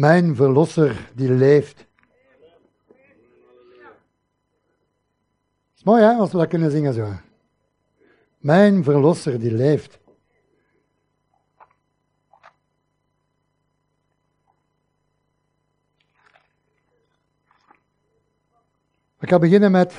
[0.00, 1.86] Mijn verlosser die leeft.
[5.76, 7.12] is mooi hè, als we dat kunnen zingen zo.
[8.38, 9.98] Mijn verlosser die leeft.
[19.20, 19.94] Ik ga beginnen met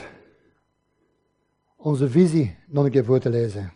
[1.76, 3.74] onze visie nog een keer voor te lezen.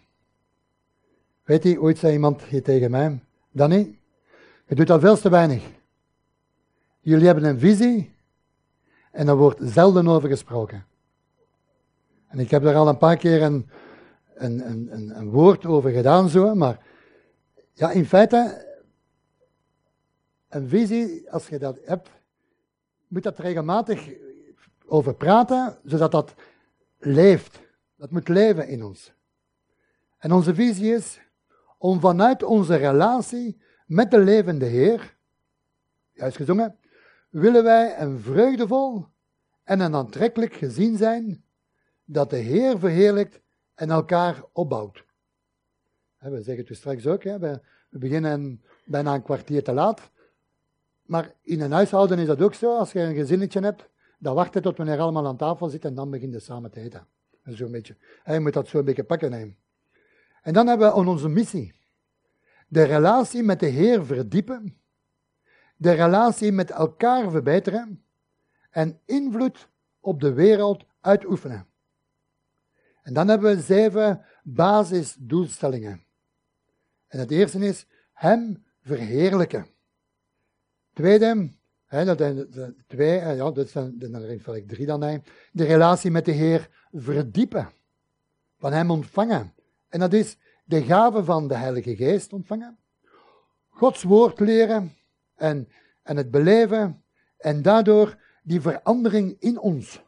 [1.43, 3.19] Weet je, ooit zei iemand hier tegen mij,
[3.51, 3.99] Danny,
[4.67, 5.83] je doet al veel te weinig.
[7.05, 8.15] Jullie hebben een visie
[9.11, 10.85] en er wordt zelden over gesproken.
[12.27, 13.69] En ik heb daar al een paar keer een,
[14.33, 16.85] een, een, een woord over gedaan, zo, maar
[17.73, 18.67] ja, in feite,
[20.49, 22.09] een visie, als je dat hebt,
[23.07, 24.09] moet dat regelmatig
[24.85, 26.33] over praten, zodat dat
[26.97, 27.59] leeft.
[27.95, 29.13] Dat moet leven in ons.
[30.17, 31.19] En onze visie is
[31.77, 35.17] om vanuit onze relatie met de levende Heer,
[36.13, 36.75] juist gezongen,
[37.35, 39.05] willen wij een vreugdevol
[39.63, 41.43] en een aantrekkelijk gezien zijn
[42.05, 43.41] dat de Heer verheerlijkt
[43.73, 45.03] en elkaar opbouwt.
[46.17, 50.11] We zeggen het dus straks ook, we beginnen bijna een kwartier te laat.
[51.01, 52.77] Maar in een huishouden is dat ook zo.
[52.77, 55.95] Als je een gezinnetje hebt, dan wacht je tot wanneer allemaal aan tafel zit en
[55.95, 57.07] dan begin je samen te eten.
[57.43, 57.95] Zo'n beetje.
[58.25, 59.57] je moet dat zo een beetje pakken nemen.
[60.41, 61.73] En dan hebben we onze missie.
[62.67, 64.77] De relatie met de Heer verdiepen.
[65.75, 68.03] De relatie met elkaar verbeteren.
[68.69, 71.67] En invloed op de wereld uitoefenen.
[73.01, 76.05] En dan hebben we zeven basisdoelstellingen.
[77.07, 79.67] En het eerste is Hem verheerlijken.
[80.93, 81.53] Tweede,
[81.89, 82.47] dat zijn
[82.87, 85.01] twee, eh, ja, dat zijn dan ik drie dan.
[85.01, 85.17] Hè,
[85.51, 87.69] de relatie met de Heer verdiepen.
[88.57, 89.53] Van Hem ontvangen.
[89.89, 92.77] En dat is de gave van de Heilige Geest ontvangen.
[93.69, 94.95] Gods woord leren
[95.35, 95.69] en,
[96.03, 97.03] en het beleven.
[97.37, 100.03] En daardoor die verandering in ons.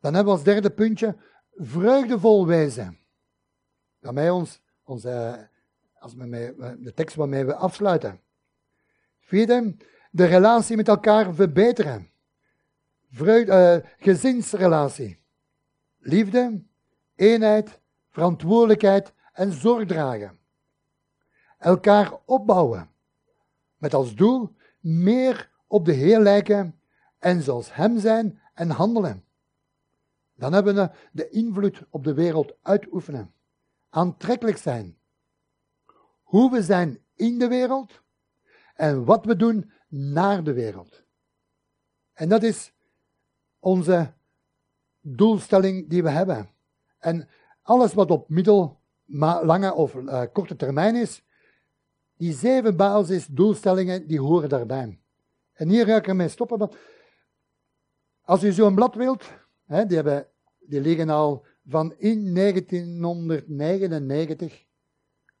[0.00, 1.16] Dan hebben we als derde puntje
[1.54, 2.98] vreugdevol wezen.
[4.00, 5.48] Daarmee ons, onze,
[5.98, 8.20] als we de tekst waarmee we afsluiten.
[9.18, 9.76] Vierde,
[10.10, 12.10] de relatie met elkaar verbeteren.
[13.20, 15.18] Uh, gezinsrelatie.
[15.98, 16.62] Liefde,
[17.14, 17.80] eenheid,
[18.10, 20.38] verantwoordelijkheid en zorg dragen.
[21.58, 22.90] Elkaar opbouwen.
[23.76, 26.80] Met als doel meer op de Heer lijken
[27.18, 29.24] en zoals Hem zijn en handelen.
[30.34, 33.34] Dan hebben we de invloed op de wereld uitoefenen.
[33.90, 34.98] Aantrekkelijk zijn.
[36.22, 38.02] Hoe we zijn in de wereld
[38.74, 41.04] en wat we doen naar de wereld.
[42.12, 42.72] En dat is
[43.58, 44.12] onze
[45.00, 46.50] doelstelling die we hebben.
[46.98, 47.28] En
[47.62, 48.80] alles wat op middel,
[49.42, 51.24] lange of uh, korte termijn is,
[52.16, 54.98] die zeven basisdoelstellingen, die horen daarbij.
[55.52, 56.70] En hier ga ik ermee stoppen.
[58.20, 59.24] Als u zo'n blad wilt,
[59.66, 60.26] die, hebben,
[60.58, 64.64] die liggen al van in 1999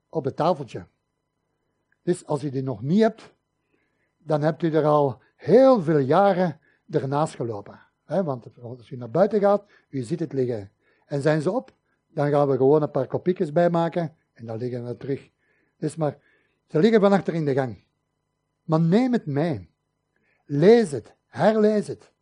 [0.08, 0.86] op het tafeltje.
[2.02, 3.34] Dus als u die nog niet hebt,
[4.18, 6.60] dan hebt u er al heel veel jaren
[6.90, 7.80] ernaast gelopen.
[8.06, 10.70] want als u naar buiten gaat, u ziet het liggen.
[11.06, 11.74] En zijn ze op,
[12.08, 15.30] dan gaan we gewoon een paar kopiekjes bijmaken en dan liggen ze terug.
[15.78, 16.18] Dus maar,
[16.66, 17.84] ze liggen van achter in de gang.
[18.62, 19.70] Maar neem het mee.
[20.44, 22.12] Lees het, herlees het.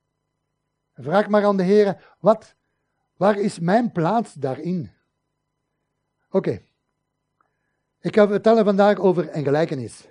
[0.94, 2.54] Vraag maar aan de Heer, wat,
[3.16, 4.91] waar is mijn plaats daarin?
[6.31, 6.62] Oké.
[8.00, 10.09] Ik ga vertellen vandaag over een gelijkenis.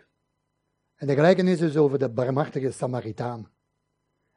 [0.95, 3.51] En de gelijkenis is over de barmhartige Samaritaan.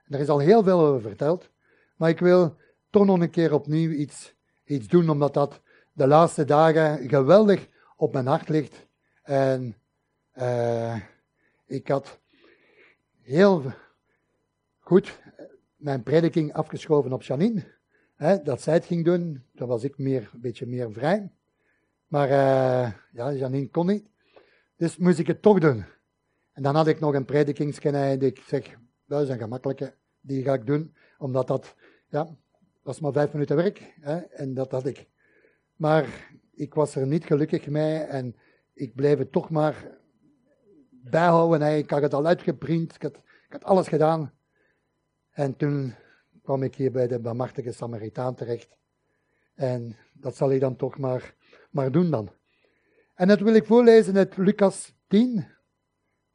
[0.09, 1.51] Er is al heel veel over verteld,
[1.97, 2.57] maar ik wil
[2.91, 5.61] toch nog een keer opnieuw iets, iets doen, omdat dat
[5.93, 8.87] de laatste dagen geweldig op mijn hart ligt.
[9.23, 9.77] En
[10.39, 11.01] uh,
[11.67, 12.21] ik had
[13.21, 13.63] heel
[14.79, 15.21] goed
[15.77, 17.75] mijn prediking afgeschoven op Janine.
[18.17, 21.31] Hè, dat zij het ging doen, dan was ik meer, een beetje meer vrij.
[22.07, 24.09] Maar uh, ja, Janine kon niet.
[24.77, 25.85] Dus moest ik het toch doen.
[26.53, 30.43] En dan had ik nog een predikingskennis die ik zeg, dat is een gemakkelijke, die
[30.43, 30.95] ga ik doen.
[31.19, 31.75] Omdat dat,
[32.09, 32.37] ja,
[32.85, 33.95] is maar vijf minuten werk.
[34.01, 35.07] Hè, en dat had ik.
[35.77, 38.37] Maar ik was er niet gelukkig mee en
[38.73, 39.99] ik bleef het toch maar
[41.11, 41.77] bijhouden.
[41.77, 43.03] Ik had het al uitgeprint, ik
[43.49, 44.33] had, alles gedaan.
[45.31, 45.95] En toen
[46.43, 48.77] kwam ik hier bij de barmhartige Samaritaan terecht.
[49.55, 51.35] En dat zal ik dan toch maar,
[51.71, 52.31] maar doen dan.
[53.15, 55.47] En dat wil ik voorlezen uit Lucas 10,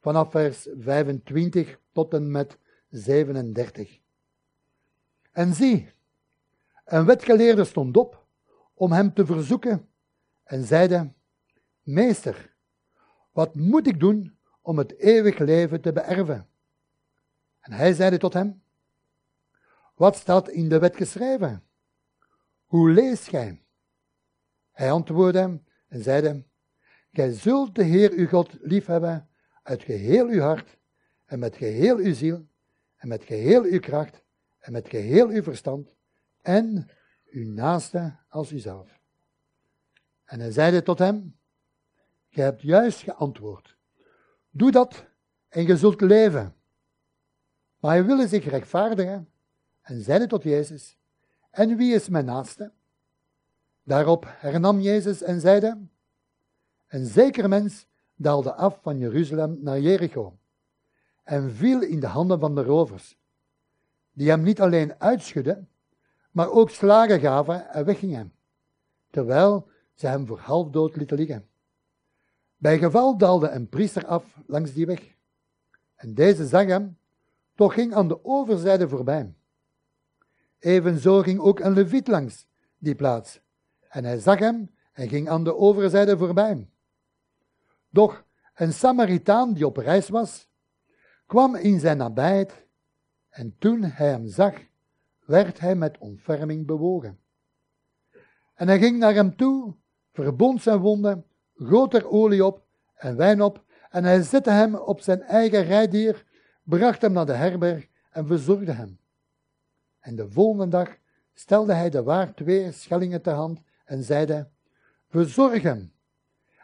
[0.00, 2.58] vanaf vers 25 tot en met
[2.88, 4.00] 37.
[5.32, 5.92] En zie,
[6.84, 8.26] een wetgeleerde stond op
[8.74, 9.88] om hem te verzoeken
[10.44, 11.12] en zeide,
[11.82, 12.54] Meester,
[13.32, 16.48] wat moet ik doen om het eeuwig leven te beërven.
[17.60, 18.62] En hij zeide tot hem,
[19.94, 21.64] wat staat in de wet geschreven?
[22.64, 23.62] Hoe leest gij?
[24.70, 26.44] Hij antwoordde hem en zeide,
[27.12, 29.28] gij zult de Heer uw God liefhebben
[29.62, 30.78] uit geheel uw hart
[31.24, 32.46] en met geheel uw ziel
[32.96, 34.22] en met geheel uw kracht
[34.58, 35.94] en met geheel uw verstand
[36.40, 36.88] en
[37.30, 39.00] uw naaste als uzelf.
[40.24, 41.38] En hij zeide tot hem,
[42.28, 43.76] gij hebt juist geantwoord.
[44.54, 45.04] Doe dat
[45.48, 46.54] en je zult leven.
[47.78, 49.28] Maar hij wilde zich rechtvaardigen
[49.80, 50.98] en zeide tot Jezus,
[51.50, 52.72] en wie is mijn naaste?
[53.82, 55.78] Daarop hernam Jezus en zeide,
[56.88, 60.38] een zeker mens daalde af van Jeruzalem naar Jericho
[61.22, 63.18] en viel in de handen van de rovers,
[64.12, 65.68] die hem niet alleen uitschudden,
[66.30, 68.32] maar ook slagen gaven en weggingen,
[69.10, 71.48] terwijl ze hem voor half dood lieten liggen.
[72.62, 75.16] Bij geval daalde een priester af langs die weg,
[75.94, 76.98] en deze zag hem,
[77.54, 79.34] toch ging aan de overzijde voorbij.
[80.58, 82.46] Evenzo ging ook een leviet langs
[82.78, 83.40] die plaats,
[83.88, 86.68] en hij zag hem en ging aan de overzijde voorbij.
[87.90, 88.24] Doch
[88.54, 90.48] een Samaritaan die op reis was,
[91.26, 92.66] kwam in zijn nabijheid,
[93.28, 94.54] en toen hij hem zag,
[95.24, 97.18] werd hij met ontferming bewogen.
[98.54, 99.74] En hij ging naar hem toe,
[100.12, 101.26] verbond zijn wonden,
[101.66, 102.62] goot er olie op
[102.94, 106.24] en wijn op, en hij zette hem op zijn eigen rijdier,
[106.62, 108.98] bracht hem naar de herberg en verzorgde hem.
[110.00, 110.96] En de volgende dag
[111.34, 114.48] stelde hij de waard twee schellingen ter hand en zeide,
[115.08, 115.92] verzorg hem,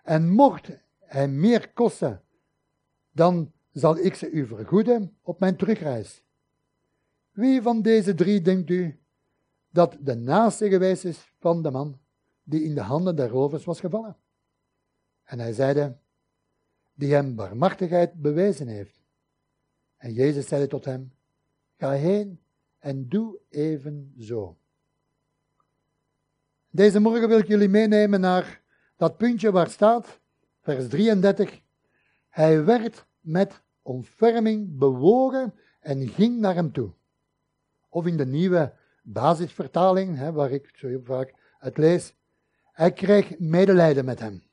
[0.03, 0.69] en mocht
[0.99, 2.23] hij meer kosten,
[3.13, 6.23] dan zal ik ze u vergoeden op mijn terugreis.
[7.31, 9.01] Wie van deze drie denkt u
[9.71, 11.99] dat de naaste geweest is van de man
[12.43, 14.17] die in de handen der rovers was gevallen?
[15.29, 15.97] En hij zeide,
[16.95, 19.01] die hem barmachtigheid bewezen heeft.
[19.97, 21.13] En Jezus zeide tot hem,
[21.77, 22.41] ga heen
[22.79, 24.57] en doe even zo.
[26.71, 28.63] Deze morgen wil ik jullie meenemen naar
[28.97, 30.21] dat puntje waar staat,
[30.61, 31.61] vers 33.
[32.29, 36.93] Hij werd met ontferming bewogen en ging naar hem toe.
[37.89, 38.73] Of in de nieuwe
[39.03, 42.15] basisvertaling, hè, waar ik zo vaak het lees,
[42.73, 44.47] hij kreeg medelijden met hem.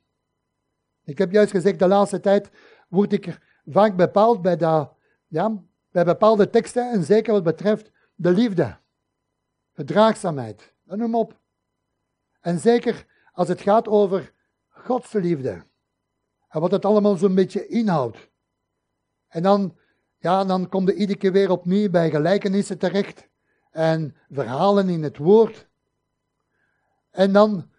[1.05, 2.49] Ik heb juist gezegd, de laatste tijd
[2.87, 4.93] word ik vaak bepaald bij, dat,
[5.27, 8.77] ja, bij bepaalde teksten, en zeker wat betreft de liefde,
[9.73, 11.39] verdraagzaamheid, noem op.
[12.41, 14.33] En zeker als het gaat over
[14.69, 15.63] Gods liefde.
[16.49, 18.29] En wat het allemaal zo'n beetje inhoudt.
[19.27, 19.77] En dan,
[20.17, 23.27] ja, dan kom je iedere keer weer opnieuw bij gelijkenissen terecht.
[23.71, 25.67] En verhalen in het woord.
[27.11, 27.69] En dan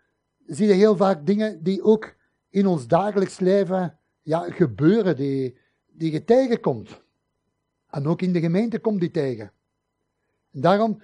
[0.47, 2.15] zie je heel vaak dingen die ook
[2.57, 7.03] in ons dagelijks leven ja, gebeuren, die, die je tegenkomt.
[7.91, 9.53] En ook in de gemeente komt die tegen.
[10.53, 11.03] En daarom,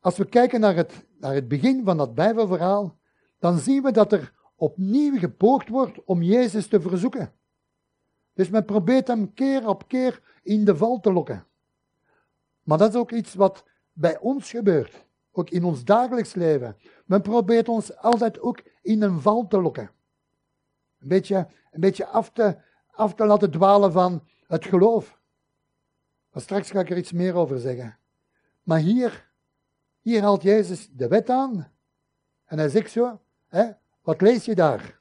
[0.00, 2.96] als we kijken naar het, naar het begin van dat Bijbelverhaal,
[3.38, 7.32] dan zien we dat er opnieuw gepoogd wordt om Jezus te verzoeken.
[8.32, 11.46] Dus men probeert hem keer op keer in de val te lokken.
[12.62, 16.76] Maar dat is ook iets wat bij ons gebeurt, ook in ons dagelijks leven.
[17.04, 19.90] Men probeert ons altijd ook in een val te lokken.
[21.02, 22.56] Een beetje, een beetje af, te,
[23.16, 25.18] laten dwalen van het geloof.
[26.30, 27.98] Maar straks ga ik er iets meer over zeggen.
[28.62, 29.30] Maar hier,
[30.00, 31.72] hier haalt Jezus de wet aan.
[32.44, 33.70] En hij zegt zo, hè,
[34.02, 35.00] wat lees je daar?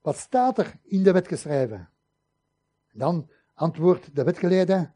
[0.00, 1.90] Wat staat er in de wet geschreven?
[2.92, 4.90] Dan antwoordt de wetgeleerde,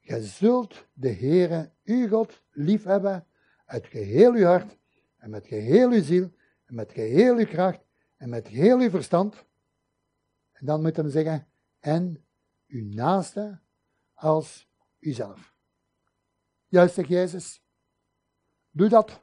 [0.00, 3.26] je zult de Heere, uw God, liefhebben
[3.64, 4.76] uit geheel uw hart
[5.16, 6.30] en met geheel uw ziel
[6.64, 7.87] en met geheel uw kracht
[8.18, 9.46] en met geheel uw verstand.
[10.52, 11.48] En dan moet hem zeggen,
[11.80, 12.24] en
[12.66, 13.60] uw naaste
[14.14, 15.54] als uzelf.
[16.66, 17.62] Juist zegt Jezus,
[18.70, 19.22] doe dat.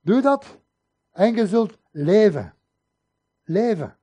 [0.00, 0.60] Doe dat
[1.10, 2.54] en je zult leven.
[3.44, 3.98] Leven.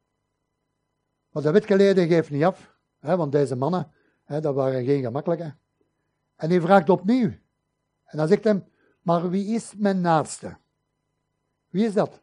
[1.29, 3.91] Maar de wetgeleerde geeft niet af, hè, want deze mannen,
[4.23, 5.55] hè, dat waren geen gemakkelijke.
[6.35, 7.29] En hij vraagt opnieuw.
[8.03, 8.67] En dan zegt hij,
[9.01, 10.57] maar wie is mijn naaste?
[11.69, 12.21] Wie is dat?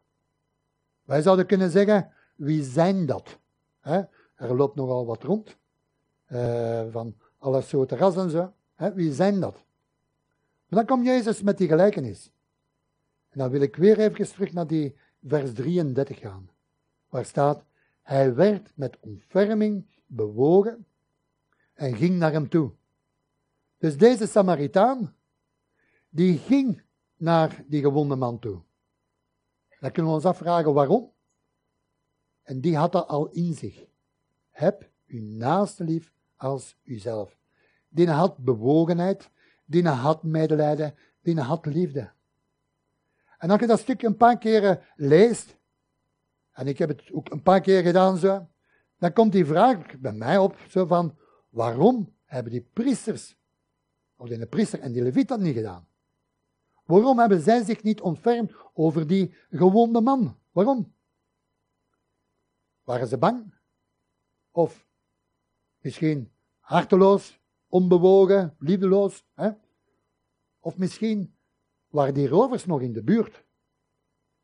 [1.06, 3.38] Wij zouden kunnen zeggen, wie zijn dat?
[4.34, 5.56] Er loopt nogal wat rond,
[6.28, 8.52] uh, van alle soorten ras en zo.
[8.94, 9.64] Wie zijn dat?
[10.68, 12.32] Maar dan komt Jezus met die gelijkenis.
[13.28, 14.96] En dan wil ik weer even terug naar die
[15.26, 16.50] vers 33 gaan,
[17.08, 17.64] waar staat,
[18.02, 20.86] hij werd met ontferming bewogen
[21.74, 22.70] en ging naar hem toe.
[23.78, 25.14] Dus deze Samaritaan,
[26.08, 26.82] die ging
[27.16, 28.60] naar die gewonde man toe.
[29.86, 31.12] Dan kunnen we ons afvragen waarom.
[32.42, 33.84] En die had dat al in zich.
[34.50, 37.38] Heb uw naaste lief als uzelf.
[37.88, 39.30] Die had bewogenheid,
[39.64, 42.10] die had medelijden, die had liefde.
[43.38, 45.56] En als je dat stukje een paar keren leest,
[46.52, 48.48] en ik heb het ook een paar keer gedaan zo,
[48.98, 53.36] dan komt die vraag bij mij op, zo van, waarom hebben die priesters,
[54.16, 55.88] of de priester en die leviet dat niet gedaan?
[56.86, 60.38] Waarom hebben zij zich niet ontfermd over die gewonde man?
[60.52, 60.94] Waarom?
[62.82, 63.54] Waren ze bang?
[64.50, 64.86] Of
[65.78, 69.24] misschien harteloos, onbewogen, liefdeloos?
[69.34, 69.50] Hè?
[70.60, 71.36] Of misschien
[71.88, 73.44] waren die rovers nog in de buurt?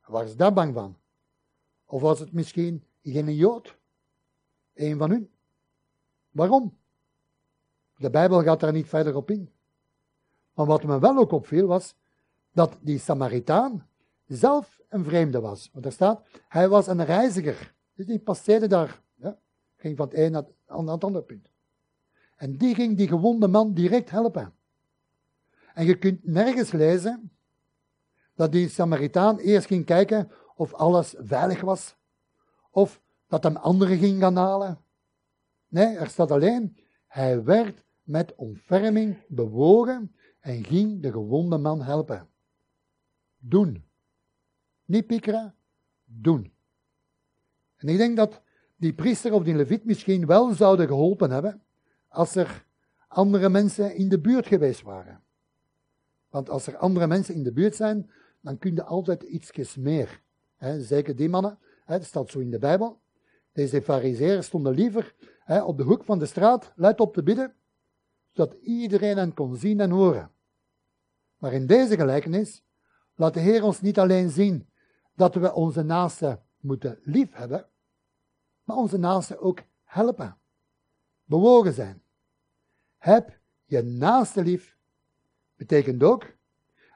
[0.06, 0.98] Waren ze daar bang van?
[1.84, 3.78] Of was het misschien geen Jood?
[4.74, 5.30] Een van hun?
[6.30, 6.78] Waarom?
[7.96, 9.52] De Bijbel gaat daar niet verder op in.
[10.54, 11.94] Maar wat me wel ook opviel was
[12.52, 13.88] dat die Samaritaan
[14.26, 15.70] zelf een vreemde was.
[15.72, 17.74] Want er staat, hij was een reiziger.
[17.94, 19.38] Dus die passeerde daar, ja,
[19.76, 21.50] ging van het een naar het andere punt.
[22.36, 24.54] En die ging die gewonde man direct helpen.
[25.74, 27.30] En je kunt nergens lezen
[28.34, 31.96] dat die Samaritaan eerst ging kijken of alles veilig was,
[32.70, 34.78] of dat hem anderen ging gaan halen.
[35.68, 42.28] Nee, er staat alleen, hij werd met ontferming bewogen en ging de gewonde man helpen.
[43.44, 43.84] Doen.
[44.84, 45.54] Niet piekeren,
[46.04, 46.52] doen.
[47.76, 48.42] En ik denk dat
[48.76, 51.62] die priester of die leviet misschien wel zouden geholpen hebben
[52.08, 52.64] als er
[53.08, 55.22] andere mensen in de buurt geweest waren.
[56.28, 60.22] Want als er andere mensen in de buurt zijn, dan kun je altijd iets meer.
[60.78, 63.00] zeker die mannen, dat staat zo in de Bijbel.
[63.52, 65.14] Deze fariseeren stonden liever
[65.64, 67.54] op de hoek van de straat, luid op te bidden,
[68.30, 70.30] zodat iedereen hen kon zien en horen.
[71.38, 72.62] Maar in deze gelijkenis
[73.14, 74.68] laat de Heer ons niet alleen zien
[75.14, 77.68] dat we onze naasten moeten lief hebben,
[78.64, 80.38] maar onze naasten ook helpen,
[81.24, 82.02] bewogen zijn.
[82.98, 84.76] Heb je naaste lief,
[85.56, 86.36] betekent ook,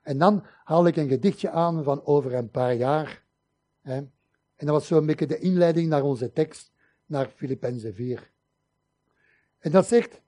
[0.03, 3.25] en dan haal ik een gedichtje aan van over een paar jaar.
[3.81, 3.95] Hè,
[4.57, 6.73] en dat was zo'n beetje de inleiding naar onze tekst,
[7.07, 8.31] naar Filippenzen 4.
[9.59, 10.21] En dat zegt,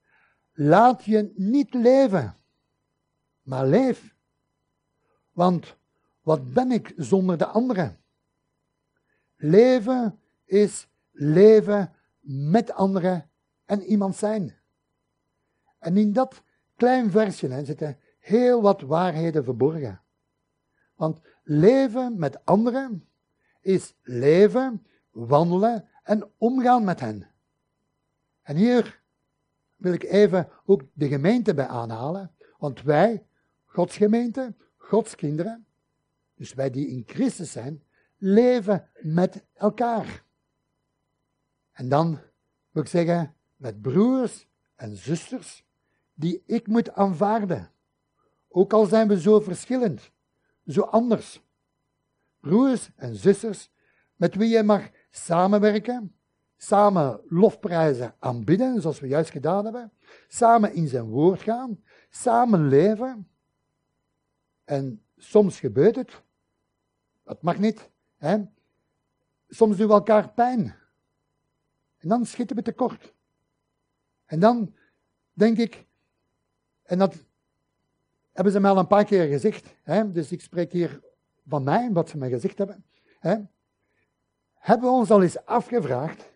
[0.52, 2.36] laat je niet leven,
[3.42, 4.16] maar leef.
[5.38, 5.76] Want
[6.22, 7.98] wat ben ik zonder de anderen?
[9.36, 13.30] Leven is leven met anderen
[13.64, 14.56] en iemand zijn.
[15.78, 16.42] En in dat
[16.76, 20.00] klein versje hè, zitten heel wat waarheden verborgen.
[20.94, 23.08] Want leven met anderen
[23.60, 27.26] is leven, wandelen en omgaan met hen.
[28.42, 29.00] En hier
[29.76, 33.26] wil ik even ook de gemeente bij aanhalen, want wij,
[33.64, 34.54] Gods gemeente,
[34.88, 35.66] Gods kinderen,
[36.34, 37.82] dus wij die in Christus zijn,
[38.16, 40.24] leven met elkaar.
[41.72, 42.20] En dan
[42.70, 45.64] wil ik zeggen, met broers en zusters,
[46.14, 47.70] die ik moet aanvaarden.
[48.48, 50.10] Ook al zijn we zo verschillend,
[50.66, 51.42] zo anders.
[52.40, 53.70] Broers en zusters,
[54.16, 56.16] met wie je mag samenwerken,
[56.56, 59.92] samen lofprijzen aanbidden, zoals we juist gedaan hebben,
[60.28, 63.28] samen in zijn woord gaan, samen leven.
[64.68, 66.22] En soms gebeurt het,
[67.24, 68.44] dat mag niet, hè?
[69.48, 70.74] soms doen we elkaar pijn.
[71.98, 73.12] En dan schieten we tekort.
[74.24, 74.74] En dan
[75.32, 75.86] denk ik,
[76.82, 77.14] en dat
[78.32, 80.12] hebben ze mij al een paar keer gezegd, hè?
[80.12, 81.00] dus ik spreek hier
[81.46, 82.84] van mij, wat ze mij gezegd hebben.
[83.18, 83.36] Hè?
[84.54, 86.32] Hebben we ons al eens afgevraagd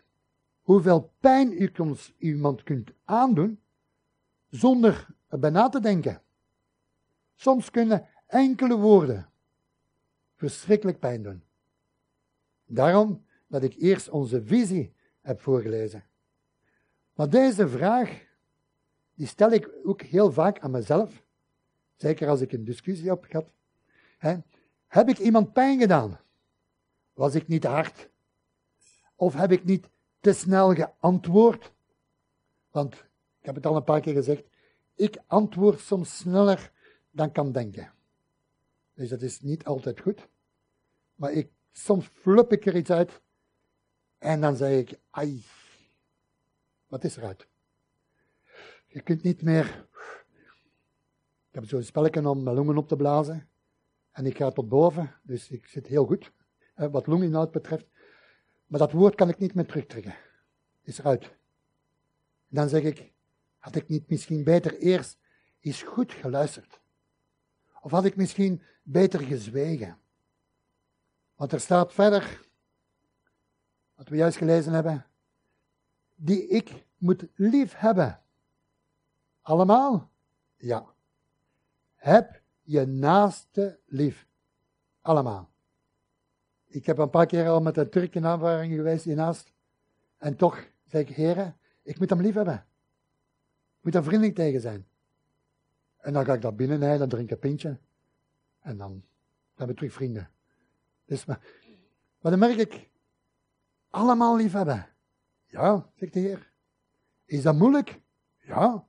[0.60, 1.72] hoeveel pijn u
[2.18, 3.62] iemand kunt aandoen
[4.50, 6.22] zonder erbij na te denken?
[7.34, 9.28] Soms kunnen enkele woorden
[10.34, 11.42] verschrikkelijk pijn doen.
[12.64, 16.04] Daarom dat ik eerst onze visie heb voorgelezen.
[17.14, 18.26] Maar deze vraag,
[19.14, 21.22] die stel ik ook heel vaak aan mezelf,
[21.96, 23.52] zeker als ik een discussie heb gehad.
[24.86, 26.20] Heb ik iemand pijn gedaan?
[27.12, 28.08] Was ik niet hard?
[29.14, 29.88] Of heb ik niet
[30.20, 31.72] te snel geantwoord?
[32.70, 32.94] Want,
[33.38, 34.44] ik heb het al een paar keer gezegd,
[34.94, 36.72] ik antwoord soms sneller
[37.10, 37.92] dan kan denken.
[38.94, 40.28] Dus dat is niet altijd goed.
[41.14, 43.20] Maar ik, soms flup ik er iets uit
[44.18, 45.44] en dan zeg ik, ai,
[46.86, 47.46] wat is eruit?
[48.86, 49.86] Je kunt niet meer.
[51.48, 53.48] Ik heb zo'n spelletje om mijn longen op te blazen.
[54.10, 56.32] En ik ga tot boven, dus ik zit heel goed,
[56.74, 57.86] wat longinhoud betreft.
[58.66, 60.14] Maar dat woord kan ik niet meer terugtrekken.
[60.82, 61.24] Is eruit.
[61.24, 63.12] En dan zeg ik,
[63.58, 65.18] had ik niet misschien beter eerst
[65.60, 66.81] eens goed geluisterd?
[67.84, 69.98] Of had ik misschien beter gezwegen?
[71.34, 72.40] Want er staat verder,
[73.94, 75.06] wat we juist gelezen hebben,
[76.14, 78.20] die ik moet lief hebben.
[79.40, 80.10] Allemaal?
[80.56, 80.86] Ja.
[81.94, 84.26] Heb je naaste lief.
[85.00, 85.50] Allemaal.
[86.66, 89.52] Ik heb een paar keer al met een Turk in aanvaring geweest hiernaast.
[90.18, 92.66] En toch zeg ik, heren, ik moet hem lief hebben.
[93.78, 94.86] Ik moet er vriendelijk tegen zijn.
[96.02, 97.78] En dan ga ik daar binnen, nee, dan drink ik een pintje.
[98.60, 99.04] En dan
[99.54, 100.30] zijn we terug vrienden.
[101.04, 101.40] Dus, maar,
[102.20, 102.90] maar dan merk ik,
[103.90, 104.88] allemaal lief hebben.
[105.46, 106.52] Ja, zegt de Heer.
[107.24, 108.00] Is dat moeilijk?
[108.38, 108.86] Ja.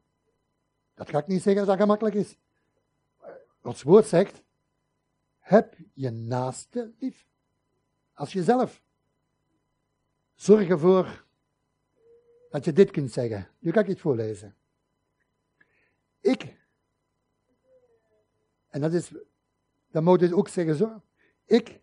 [0.94, 2.38] Dat ga ik niet zeggen dat dat gemakkelijk is.
[3.62, 4.44] Gods woord zegt,
[5.40, 7.28] heb je naaste lief.
[8.14, 8.82] Als jezelf.
[10.34, 11.26] Zorg ervoor
[12.50, 13.48] dat je dit kunt zeggen.
[13.60, 14.56] Nu kan ik het voorlezen.
[16.20, 16.56] Ik,
[18.74, 19.12] en dat is,
[19.92, 21.02] dan moet je ook zeggen zo.
[21.46, 21.82] Ik,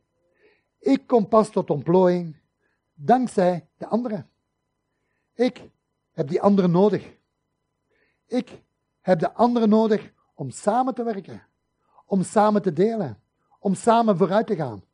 [0.79, 2.37] ik kom pas tot ontplooiing
[2.95, 4.31] dankzij de anderen.
[5.35, 5.71] Ik
[6.13, 7.17] heb die anderen nodig.
[8.27, 8.63] Ik
[9.01, 11.47] heb de anderen nodig om samen te werken,
[12.07, 13.23] om samen te delen,
[13.59, 14.85] om samen vooruit te gaan.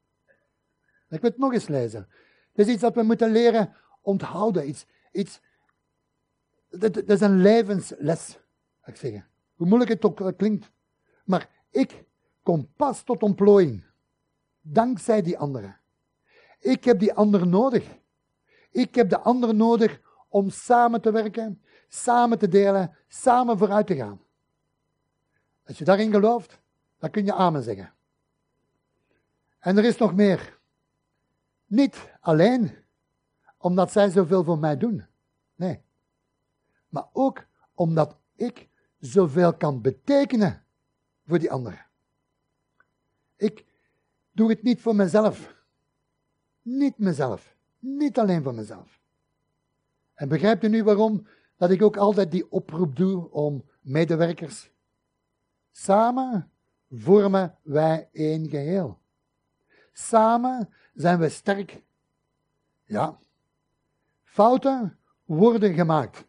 [1.09, 2.09] Ik wil het nog eens lezen.
[2.53, 4.69] Het is iets dat we moeten leren onthouden.
[4.69, 5.41] Iets, iets,
[6.69, 8.39] dat, is een levensles,
[8.85, 9.29] ik zeggen.
[9.55, 10.71] Hoe moeilijk het ook klinkt.
[11.25, 12.05] Maar ik
[12.43, 13.85] kom pas tot ontplooiing.
[14.61, 15.81] Dankzij die anderen.
[16.61, 17.99] Ik heb die anderen nodig.
[18.71, 23.97] Ik heb de anderen nodig om samen te werken, samen te delen, samen vooruit te
[23.97, 24.21] gaan.
[25.67, 26.61] Als je daarin gelooft,
[26.99, 27.95] dan kun je amen zeggen.
[29.59, 30.59] En er is nog meer.
[31.67, 32.77] Niet alleen
[33.57, 35.07] omdat zij zoveel voor mij doen.
[35.55, 35.83] Nee.
[36.89, 38.69] Maar ook omdat ik
[38.99, 40.66] zoveel kan betekenen
[41.27, 41.87] voor die anderen.
[43.37, 43.65] Ik
[44.33, 45.55] doe het niet voor mezelf.
[46.63, 47.57] Niet mezelf.
[47.79, 49.01] Niet alleen voor mezelf.
[50.15, 54.71] En begrijpt u nu waarom dat ik ook altijd die oproep doe om medewerkers?
[55.71, 56.51] Samen
[56.91, 58.99] vormen wij één geheel.
[59.93, 61.83] Samen zijn we sterk.
[62.85, 63.19] Ja.
[64.23, 66.25] Fouten worden gemaakt.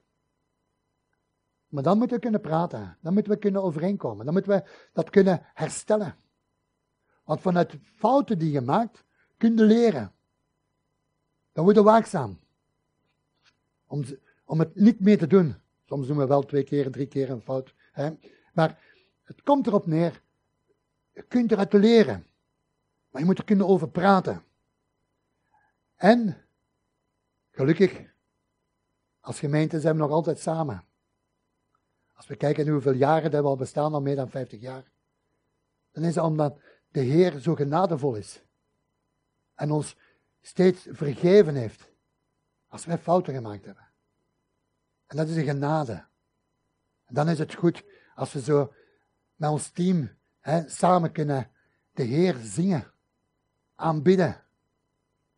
[1.67, 2.97] Maar dan moeten we kunnen praten.
[3.01, 4.25] Dan moeten we kunnen overeenkomen.
[4.25, 6.15] Dan moeten we dat kunnen herstellen.
[7.23, 9.03] Want vanuit fouten die je maakt,
[9.37, 10.11] kun je leren.
[11.51, 12.39] Dan word je waakzaam.
[13.85, 14.03] Om,
[14.45, 15.55] om het niet meer te doen.
[15.85, 17.73] Soms doen we wel twee keer, drie keer een fout.
[17.91, 18.11] Hè?
[18.53, 18.79] Maar
[19.23, 20.21] het komt erop neer.
[21.13, 22.25] Je kunt eruit leren.
[23.09, 24.43] Maar je moet er kunnen over praten.
[25.95, 26.37] En,
[27.51, 28.01] gelukkig,
[29.19, 30.86] als gemeente zijn we nog altijd samen.
[32.17, 34.83] Als we kijken hoeveel jaren dat we al bestaan, al meer dan 50 jaar.
[35.91, 36.59] Dan is het omdat
[36.91, 38.41] de Heer zo genadevol is.
[39.55, 39.95] En ons
[40.41, 41.89] steeds vergeven heeft.
[42.67, 43.87] Als wij fouten gemaakt hebben.
[45.07, 46.05] En dat is een genade.
[47.05, 47.83] En dan is het goed
[48.15, 48.73] als we zo
[49.35, 51.51] met ons team hè, samen kunnen
[51.91, 52.91] de Heer zingen,
[53.75, 54.43] aanbidden.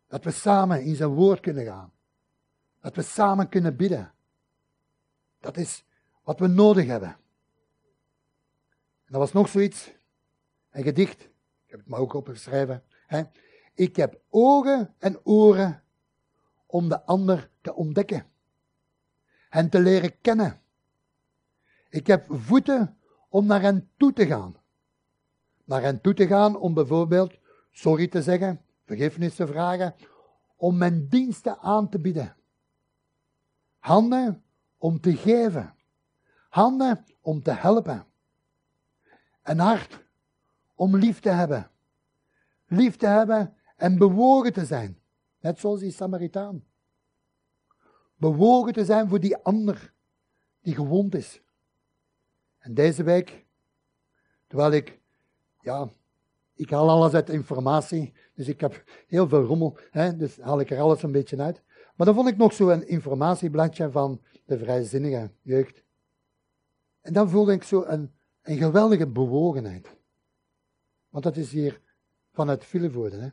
[0.06, 1.92] Dat we samen in zijn woord kunnen gaan.
[2.80, 4.12] Dat we samen kunnen bidden.
[5.40, 5.84] Dat is
[6.22, 7.08] wat we nodig hebben.
[9.04, 9.90] En dat was nog zoiets,
[10.70, 11.20] een gedicht.
[11.20, 12.82] Ik heb het maar ook opgeschreven.
[13.06, 13.22] Hè.
[13.74, 15.82] Ik heb ogen en oren
[16.66, 18.26] om de ander te ontdekken.
[19.50, 20.60] En te leren kennen.
[21.88, 24.56] Ik heb voeten om naar hen toe te gaan.
[25.64, 27.38] Naar hen toe te gaan om bijvoorbeeld
[27.70, 29.94] sorry te zeggen, vergiffenis te vragen,
[30.56, 32.36] om mijn diensten aan te bieden.
[33.78, 34.42] Handen
[34.78, 35.74] om te geven.
[36.50, 38.06] Handen om te helpen.
[39.42, 40.04] Een hart
[40.74, 41.70] om lief te hebben.
[42.66, 45.00] Lief te hebben en bewogen te zijn.
[45.40, 46.64] Net zoals die Samaritaan.
[48.16, 49.92] Bewogen te zijn voor die ander
[50.60, 51.42] die gewond is.
[52.58, 53.46] En deze week,
[54.46, 55.00] terwijl ik,
[55.60, 55.88] ja,
[56.54, 60.70] ik haal alles uit informatie, dus ik heb heel veel rommel, hè, dus haal ik
[60.70, 61.62] er alles een beetje uit.
[61.96, 65.82] Maar dan vond ik nog zo een informatiebladje van de vrijzinnige jeugd.
[67.00, 69.96] En dan voelde ik zo een, een geweldige bewogenheid.
[71.08, 71.80] Want dat is hier
[72.32, 73.16] vanuit Vilvoorde.
[73.16, 73.28] Hè.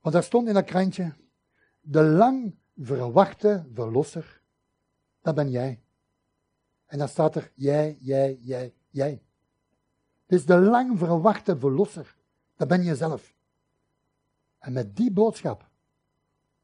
[0.00, 1.14] Want daar stond in dat krantje,
[1.80, 4.42] de lang verwachte verlosser,
[5.22, 5.82] dat ben jij.
[6.86, 9.22] En dan staat er jij, jij, jij, jij.
[10.26, 12.16] Dus de lang verwachte verlosser,
[12.56, 13.34] dat ben je zelf.
[14.58, 15.68] En met die boodschap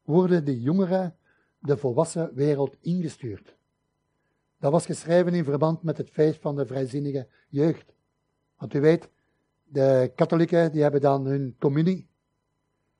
[0.01, 1.17] worden de jongeren
[1.59, 3.55] de volwassen wereld ingestuurd.
[4.59, 7.93] Dat was geschreven in verband met het feest van de vrijzinnige jeugd.
[8.57, 9.09] Want u weet,
[9.63, 12.07] de katholieken die hebben dan hun communie.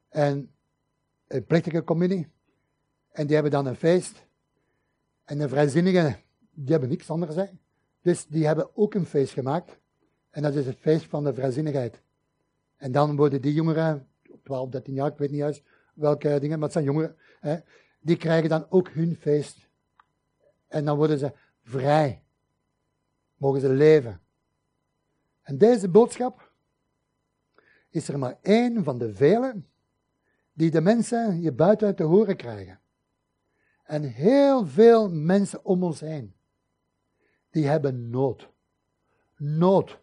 [0.09, 0.51] En
[1.27, 2.27] een plechtige communie.
[3.11, 4.25] En die hebben dan een feest.
[5.23, 6.19] En de vrijzinnigen,
[6.51, 7.49] die hebben niks anders.
[8.01, 9.79] Dus die hebben ook een feest gemaakt.
[10.29, 12.01] En dat is het feest van de vrijzinnigheid.
[12.77, 14.07] En dan worden die jongeren,
[14.43, 15.63] 12, 13 jaar, ik weet niet juist
[15.93, 17.57] welke dingen, maar het zijn jongeren, hè,
[17.99, 19.69] die krijgen dan ook hun feest.
[20.67, 21.33] En dan worden ze
[21.65, 22.23] vrij.
[23.35, 24.21] Mogen ze leven.
[25.41, 26.51] En deze boodschap
[27.89, 29.61] is er maar één van de vele
[30.53, 32.79] die de mensen hier buiten te horen krijgen.
[33.83, 36.35] En heel veel mensen om ons heen,
[37.49, 38.49] die hebben nood.
[39.37, 39.99] Nood.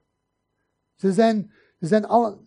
[0.94, 2.38] Ze zijn, ze zijn alle,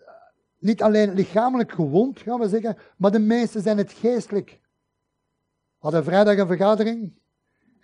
[0.60, 4.49] niet alleen lichamelijk gewond, gaan we zeggen, maar de meesten zijn het geestelijk.
[4.49, 7.13] We hadden vrijdag een vergadering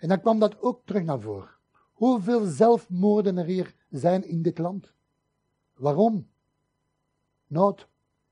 [0.02, 1.50] en dan kwam dat ook terug naar voren.
[1.92, 4.92] Hoeveel zelfmoorden er hier zijn in dit land?
[5.72, 6.30] Waarom?
[7.46, 7.88] Nood,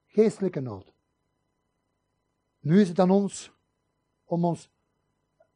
[0.06, 0.92] geestelijke nood.
[2.61, 3.52] Nu is het aan ons
[4.24, 4.70] om ons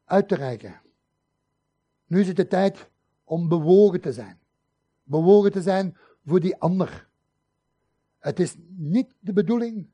[0.03, 0.81] uit te reiken.
[2.05, 2.89] Nu is het de tijd
[3.23, 4.39] om bewogen te zijn.
[5.03, 7.09] Bewogen te zijn voor die ander.
[8.19, 9.89] Het is niet de bedoeling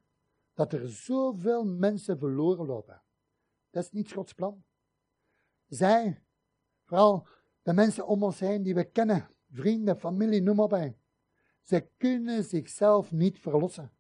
[0.53, 3.01] dat er zoveel mensen verloren lopen.
[3.69, 4.63] Dat is niet Gods plan.
[5.71, 6.21] Zij,
[6.84, 7.27] vooral
[7.62, 10.93] de mensen om ons heen die we kennen, vrienden, familie, noem maar op.
[11.62, 13.91] Ze kunnen zichzelf niet verlossen.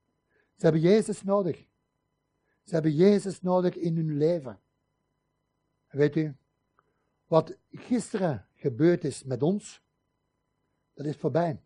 [0.55, 1.65] Ze hebben Jezus nodig.
[2.63, 4.59] Ze hebben Jezus nodig in hun leven.
[5.87, 6.35] Weet u,
[7.27, 9.81] wat gisteren gebeurd is met ons,
[10.93, 11.61] dat is voorbij.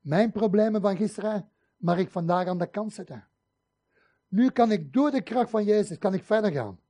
[0.00, 3.28] Mijn problemen van gisteren mag ik vandaag aan de kant zetten.
[4.28, 6.80] Nu kan ik door de kracht van Jezus kan ik verder gaan.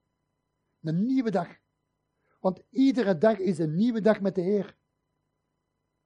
[0.81, 1.65] Een nieuwe dag.
[2.47, 4.77] Want iedere dag is een nieuwe dag met de Heer.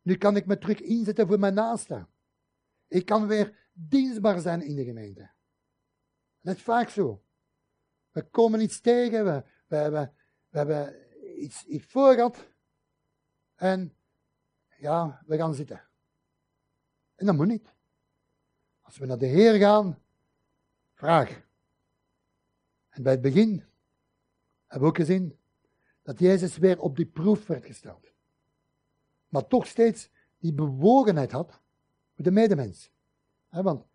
[0.03, 2.07] Nu kan ik me terug inzetten voor mijn naaste.
[2.89, 5.31] Ik kan weer dienstbaar zijn in de gemeente.
[6.41, 7.25] Dat is vaak zo.
[8.11, 10.15] We komen iets tegen, we, we, hebben,
[10.49, 10.97] we hebben
[11.43, 12.49] iets, iets voor gehad.
[13.55, 13.97] En
[14.77, 15.89] ja, we gaan zitten.
[17.15, 17.75] En dat moet niet.
[18.81, 20.03] Als we naar de Heer gaan,
[20.93, 21.43] vraag.
[22.89, 23.65] En bij het begin
[24.67, 25.40] hebben we ook gezien
[26.11, 28.13] dat Jezus weer op die proef werd gesteld.
[29.29, 31.61] Maar toch steeds die bewogenheid had
[32.15, 32.91] voor de medemens.
[33.49, 33.89] Want hij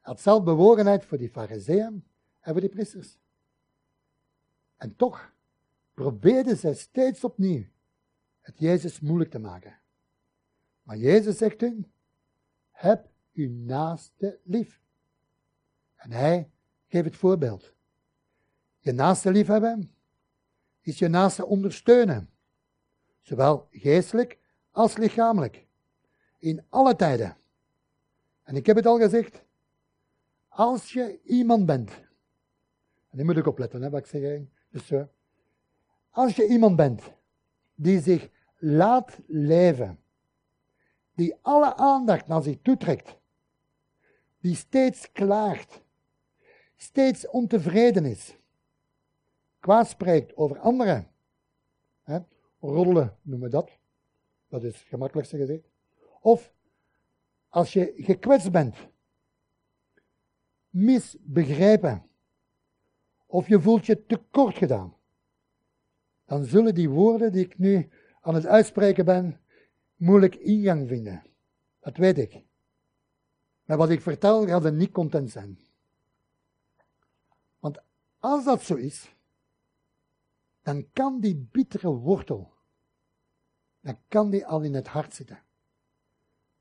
[0.00, 2.04] had zelf bewogenheid voor die fariseeën
[2.40, 3.18] en voor die priesters.
[4.76, 5.32] En toch
[5.94, 7.64] probeerden zij steeds opnieuw
[8.40, 9.78] het Jezus moeilijk te maken.
[10.82, 11.92] Maar Jezus zegt hun,
[12.70, 14.80] heb uw naaste lief.
[15.94, 16.50] En hij
[16.88, 17.74] geeft het voorbeeld.
[18.78, 19.94] Je naaste lief hebben
[20.82, 22.30] is je naaste ondersteunen.
[23.20, 24.38] Zowel geestelijk
[24.70, 25.66] als lichamelijk.
[26.38, 27.36] In alle tijden.
[28.42, 29.44] En ik heb het al gezegd.
[30.48, 31.90] Als je iemand bent.
[33.10, 34.40] En die moet ik opletten, hè, wat ik zeg.
[34.70, 35.02] Dus, uh,
[36.10, 37.02] als je iemand bent
[37.74, 40.02] die zich laat leven
[41.14, 43.16] die alle aandacht naar zich toetrekt,
[44.40, 45.80] die steeds klaagt,
[46.76, 48.36] steeds ontevreden is,
[49.62, 51.08] kwaad spreekt over anderen,
[52.02, 52.18] hè,
[52.60, 53.70] roddelen noemen we dat,
[54.48, 55.64] dat is het gemakkelijkste gezegd,
[56.20, 56.52] of
[57.48, 58.76] als je gekwetst bent,
[60.68, 62.06] misbegrepen,
[63.26, 64.96] of je voelt je tekort gedaan,
[66.24, 67.88] dan zullen die woorden die ik nu
[68.20, 69.40] aan het uitspreken ben,
[69.96, 71.22] moeilijk ingang vinden.
[71.80, 72.44] Dat weet ik.
[73.64, 75.58] Maar wat ik vertel, gaat er niet content zijn.
[77.58, 77.78] Want
[78.18, 79.14] als dat zo is,
[80.62, 82.52] dan kan die bittere wortel,
[83.80, 85.42] dan kan die al in het hart zitten.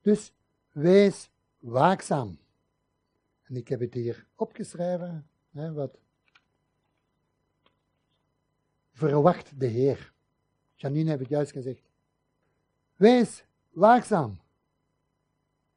[0.01, 0.33] Dus
[0.71, 2.39] wees waakzaam.
[3.43, 5.97] En ik heb het hier opgeschreven, hè, wat.
[8.91, 10.13] Verwacht de Heer.
[10.75, 11.89] Janine heeft het juist gezegd.
[12.95, 14.39] Wees waakzaam.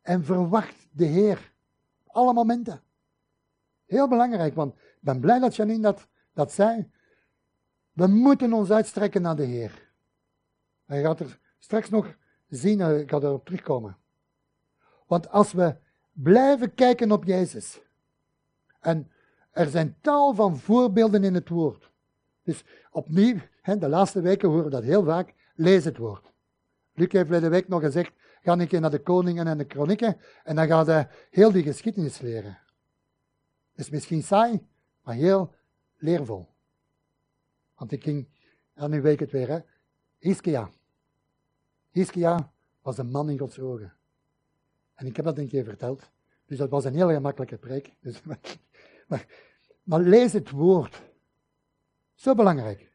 [0.03, 1.53] En verwacht de Heer.
[2.07, 2.83] Alle momenten.
[3.87, 6.91] Heel belangrijk, want ik ben blij dat Janine dat, dat zei.
[7.95, 9.91] We moeten ons uitstrekken naar de Heer.
[10.87, 12.15] Hij gaat er straks nog
[12.49, 13.97] zien, ik ga erop terugkomen.
[15.07, 15.77] Want als we
[16.13, 17.81] blijven kijken op Jezus,
[18.81, 19.11] en
[19.51, 21.91] er zijn tal van voorbeelden in het woord.
[22.43, 26.33] Dus opnieuw, de laatste weken horen we dat heel vaak, lees het woord.
[26.95, 30.17] Luc heeft de week nog gezegd, ga een keer naar de koningen en de kronieken
[30.45, 32.59] en dan ga je heel die geschiedenis leren.
[33.75, 34.67] Is misschien saai,
[35.03, 35.55] maar heel
[35.97, 36.54] leervol.
[37.77, 38.29] Want ik ging,
[38.75, 39.59] en nu weet ik het weer, hè.
[40.19, 40.71] Hiskia.
[41.91, 43.93] Hiskia was een man in Gods ogen.
[44.95, 46.11] En ik heb dat een keer verteld.
[46.47, 47.97] Dus dat was een heel gemakkelijke preek.
[48.01, 48.23] Dus,
[49.09, 49.27] maar,
[49.83, 51.03] maar lees het woord.
[52.15, 52.93] Zo belangrijk.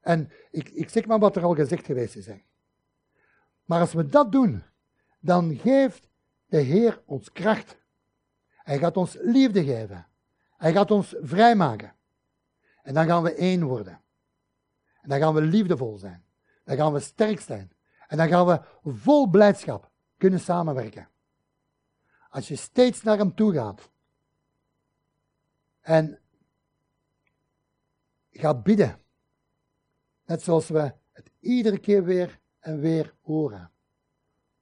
[0.00, 2.28] En ik, ik zeg maar wat er al gezegd geweest is.
[3.64, 4.62] Maar als we dat doen,
[5.20, 6.08] dan geeft
[6.46, 7.80] de Heer ons kracht.
[8.56, 10.06] Hij gaat ons liefde geven.
[10.56, 11.94] Hij gaat ons vrijmaken.
[12.82, 14.00] En dan gaan we één worden.
[15.00, 16.24] En dan gaan we liefdevol zijn.
[16.64, 17.72] Dan gaan we sterk zijn.
[18.08, 21.08] En dan gaan we vol blijdschap kunnen samenwerken.
[22.28, 23.90] Als je steeds naar hem toe gaat
[25.80, 26.20] en
[28.30, 29.00] gaat bidden,
[30.24, 33.70] net zoals we het iedere keer weer en weer horen.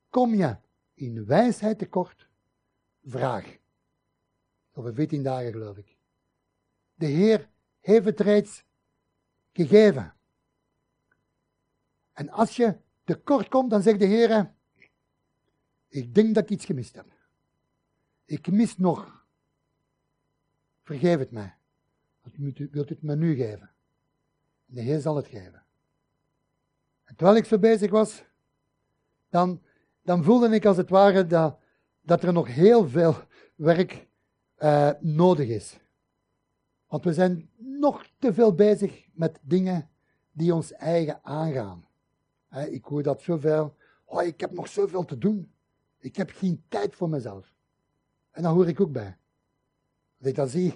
[0.09, 0.57] Kom je
[0.95, 2.29] in wijsheid tekort?
[3.05, 3.59] Vraag.
[4.73, 5.97] Over 14 dagen geloof ik.
[6.95, 7.49] De Heer
[7.81, 8.65] heeft het reeds
[9.53, 10.15] gegeven.
[12.13, 14.53] En als je tekort komt, dan zegt de Heer,
[15.89, 17.07] ik denk dat ik iets gemist heb.
[18.25, 19.27] Ik mis nog.
[20.83, 21.55] Vergeef het mij.
[22.23, 23.71] Wilt u het me nu geven?
[24.67, 25.65] En de Heer zal het geven.
[27.05, 28.25] En terwijl ik zo bezig was,
[29.29, 29.63] dan,
[30.03, 31.59] dan voelde ik als het ware dat,
[32.01, 33.17] dat er nog heel veel
[33.55, 34.09] werk
[34.59, 35.79] uh, nodig is.
[36.91, 39.89] Want we zijn nog te veel bezig met dingen
[40.33, 41.87] die ons eigen aangaan.
[42.71, 43.75] ik hoor dat zoveel.
[44.05, 45.53] Oh, ik heb nog zoveel te doen.
[45.99, 47.55] Ik heb geen tijd voor mezelf.
[48.31, 49.17] En dan hoor ik ook bij.
[50.21, 50.75] Ik dat zie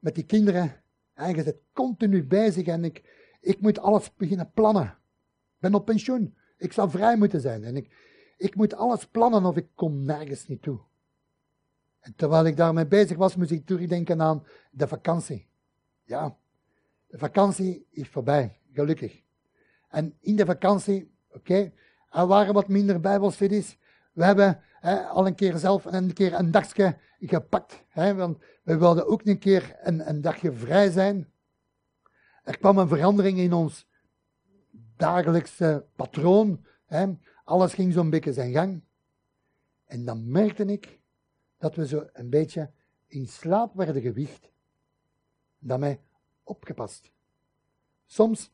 [0.00, 0.82] met die kinderen,
[1.14, 3.02] eigenlijk is het continu bezig en ik,
[3.40, 4.86] ik moet alles beginnen plannen.
[5.54, 6.36] Ik ben op pensioen.
[6.56, 7.64] Ik zou vrij moeten zijn.
[7.64, 7.94] En ik,
[8.36, 10.78] ik moet alles plannen of ik kom nergens niet toe.
[12.00, 15.48] En terwijl ik daarmee bezig was, moest ik terugdenken aan de vakantie.
[16.04, 16.36] Ja,
[17.06, 19.22] de vakantie is voorbij, gelukkig.
[19.88, 21.72] En in de vakantie, oké,
[22.10, 23.78] er waren wat minder bijbelstudies.
[24.12, 27.84] We hebben hè, al een keer zelf een keer een dagje gepakt.
[27.88, 31.32] Hè, want we wilden ook een keer een, een dagje vrij zijn.
[32.44, 33.86] Er kwam een verandering in ons
[34.96, 36.64] dagelijkse patroon.
[36.86, 37.06] Hè.
[37.44, 38.82] Alles ging zo'n beetje zijn gang.
[39.84, 40.97] En dan merkte ik
[41.58, 42.70] dat we zo een beetje
[43.06, 44.50] in slaap werden gewicht.
[45.58, 46.00] Dat mij
[46.42, 47.12] opgepast.
[48.06, 48.52] Soms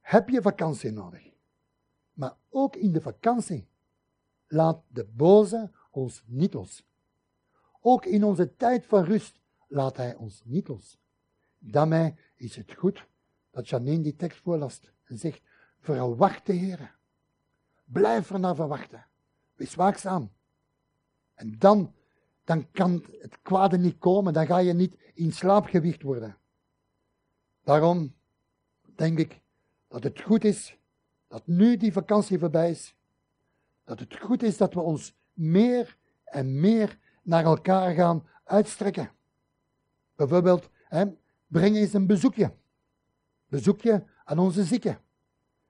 [0.00, 1.30] heb je vakantie nodig.
[2.12, 3.68] Maar ook in de vakantie
[4.46, 6.84] laat de boze ons niet los.
[7.80, 10.98] Ook in onze tijd van rust laat hij ons niet los.
[11.58, 13.06] Daarmee is het goed
[13.50, 15.42] dat Janine die tekst voorlast en zegt,
[15.80, 16.96] verwacht de Heer.
[17.84, 19.06] Blijf er naar verwachten.
[19.54, 20.32] Wees waakzaam.
[21.34, 21.94] En dan,
[22.46, 26.36] dan kan het kwade niet komen, dan ga je niet in slaapgewicht worden.
[27.62, 28.14] Daarom
[28.94, 29.40] denk ik
[29.88, 30.78] dat het goed is
[31.26, 32.94] dat nu die vakantie voorbij is,
[33.84, 39.10] dat het goed is dat we ons meer en meer naar elkaar gaan uitstrekken.
[40.14, 41.04] Bijvoorbeeld, hè,
[41.46, 42.52] breng eens een bezoekje.
[43.46, 45.00] Bezoekje aan onze zieken.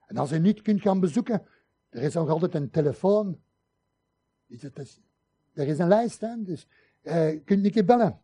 [0.06, 1.46] En als je niet kunt gaan bezoeken,
[1.88, 3.40] er is nog altijd een telefoon.
[5.56, 6.42] Er is een lijst, hè?
[6.42, 6.68] dus
[7.02, 8.20] eh, je kunt een keer bellen.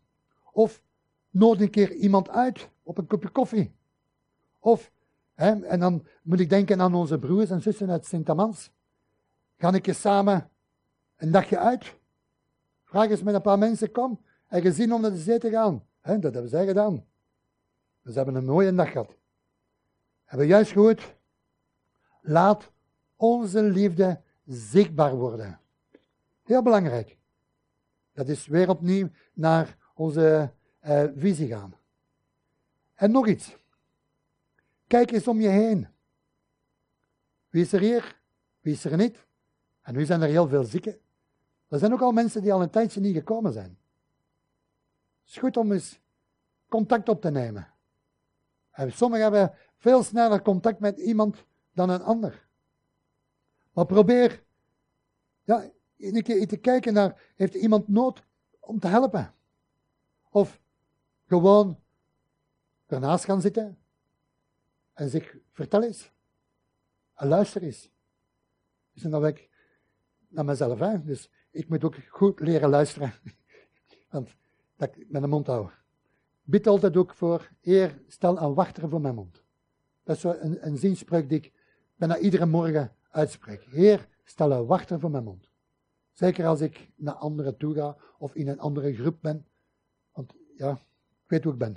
[0.53, 0.83] Of
[1.31, 3.75] nodig een keer iemand uit op een kopje koffie.
[4.59, 4.93] Of,
[5.35, 8.71] hè, en dan moet ik denken aan onze broers en zussen uit Sint-Amans.
[9.57, 10.51] Ga ik je samen
[11.17, 11.95] een dagje uit?
[12.85, 14.21] Vraag eens met een paar mensen, kom.
[14.49, 15.85] En gezien om naar de zee te gaan.
[16.01, 17.05] He, dat hebben zij gedaan.
[18.03, 19.17] Dus hebben een mooie dag gehad.
[20.25, 21.17] Hebben juist gehoord?
[22.21, 22.71] Laat
[23.17, 25.61] onze liefde zichtbaar worden.
[26.43, 27.21] Heel belangrijk.
[28.13, 30.53] Dat is weer opnieuw naar onze
[30.87, 31.75] uh, visie gaan.
[32.95, 33.57] En nog iets.
[34.87, 35.89] Kijk eens om je heen.
[37.49, 38.21] Wie is er hier?
[38.61, 39.27] Wie is er niet?
[39.83, 41.01] En nu zijn er heel veel zieken.
[41.69, 43.79] Er zijn ook al mensen die al een tijdje niet gekomen zijn.
[45.21, 46.01] Het is goed om eens
[46.69, 47.73] contact op te nemen.
[48.71, 52.47] En sommigen hebben veel sneller contact met iemand dan een ander.
[53.73, 54.43] Maar probeer
[55.45, 55.71] ja,
[56.03, 58.25] een keer te kijken naar, heeft iemand nood
[58.61, 59.35] om te helpen?
[60.31, 60.61] Of
[61.27, 61.81] gewoon
[62.87, 63.79] ernaast gaan zitten
[64.93, 66.13] en zich vertel eens.
[67.15, 67.91] En luister eens.
[68.93, 69.49] Dus dan ik
[70.29, 70.79] naar mezelf.
[70.79, 71.05] Hè?
[71.05, 73.13] Dus ik moet ook goed leren luisteren.
[74.11, 74.35] Want
[74.77, 75.71] dat ik met de mond hou.
[76.43, 79.43] Bid altijd ook voor, eer, stel een wachter voor mijn mond.
[80.03, 81.53] Dat is een, een die ik
[81.97, 83.63] bijna iedere morgen uitspreek.
[83.63, 85.52] Heer, stel een wachter voor mijn mond.
[86.13, 89.47] Zeker als ik naar anderen toe ga of in een andere groep ben.
[90.13, 90.71] Want ja,
[91.23, 91.77] ik weet hoe ik ben.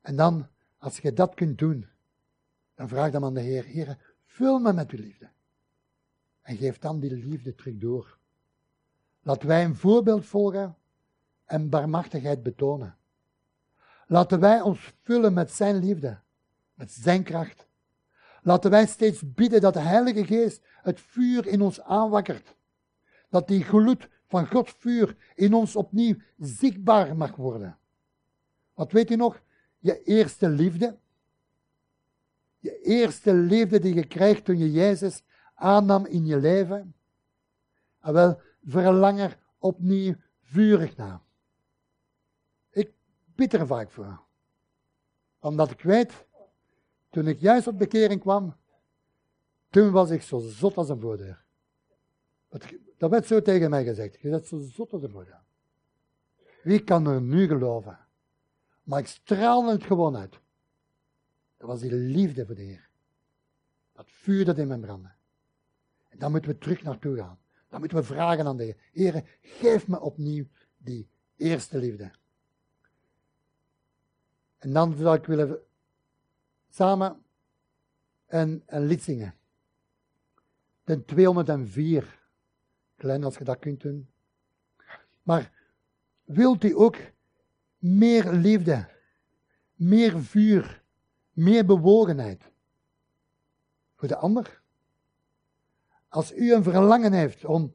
[0.00, 0.46] En dan,
[0.78, 1.86] als je dat kunt doen,
[2.74, 5.28] dan vraag dan aan de Heer, Heer, vul me met uw liefde.
[6.40, 8.18] En geef dan die liefde terug door.
[9.22, 10.76] Laten wij een voorbeeld volgen
[11.44, 12.96] en barmachtigheid betonen.
[14.06, 16.18] Laten wij ons vullen met zijn liefde.
[16.74, 17.66] met zijn kracht.
[18.42, 22.54] Laten wij steeds bidden dat de Heilige Geest het vuur in ons aanwakkert.
[23.28, 27.78] Dat die gloed van Gods vuur in ons opnieuw zichtbaar mag worden.
[28.74, 29.42] Wat weet u nog?
[29.78, 30.98] Je eerste liefde.
[32.58, 35.22] Je eerste liefde die je krijgt toen je Jezus
[35.54, 36.76] aannam in je leven.
[36.78, 36.94] En
[38.00, 41.20] ah, wel, verlang er opnieuw vurig naar.
[42.70, 42.92] Ik
[43.34, 44.20] bid er vaak voor.
[45.38, 46.26] Omdat ik weet,
[47.10, 48.56] toen ik juist op bekering kwam,
[49.70, 51.44] toen was ik zo zot als een voordeur.
[52.96, 54.20] Dat werd zo tegen mij gezegd.
[54.20, 55.40] Je bent zo zot als een voordeur.
[56.62, 57.98] Wie kan er nu geloven?
[58.82, 60.40] Maar ik straalde het gewoon uit.
[61.56, 62.88] Dat was die liefde voor de Heer.
[63.92, 65.10] Dat vuur dat in mijn brandde.
[66.08, 67.38] En dan moeten we terug naartoe gaan.
[67.68, 68.76] Dan moeten we vragen aan de Heer.
[68.92, 72.10] Heer, geef me opnieuw die eerste liefde.
[74.58, 75.58] En dan zou ik willen
[76.68, 77.22] samen
[78.26, 79.34] een, een lied zingen.
[80.84, 82.17] De 204.
[82.98, 84.08] Klein als je dat kunt doen.
[85.22, 85.52] Maar
[86.24, 86.96] wilt u ook
[87.78, 88.88] meer liefde,
[89.74, 90.82] meer vuur,
[91.32, 92.50] meer bewogenheid
[93.94, 94.62] voor de ander?
[96.08, 97.74] Als u een verlangen heeft om,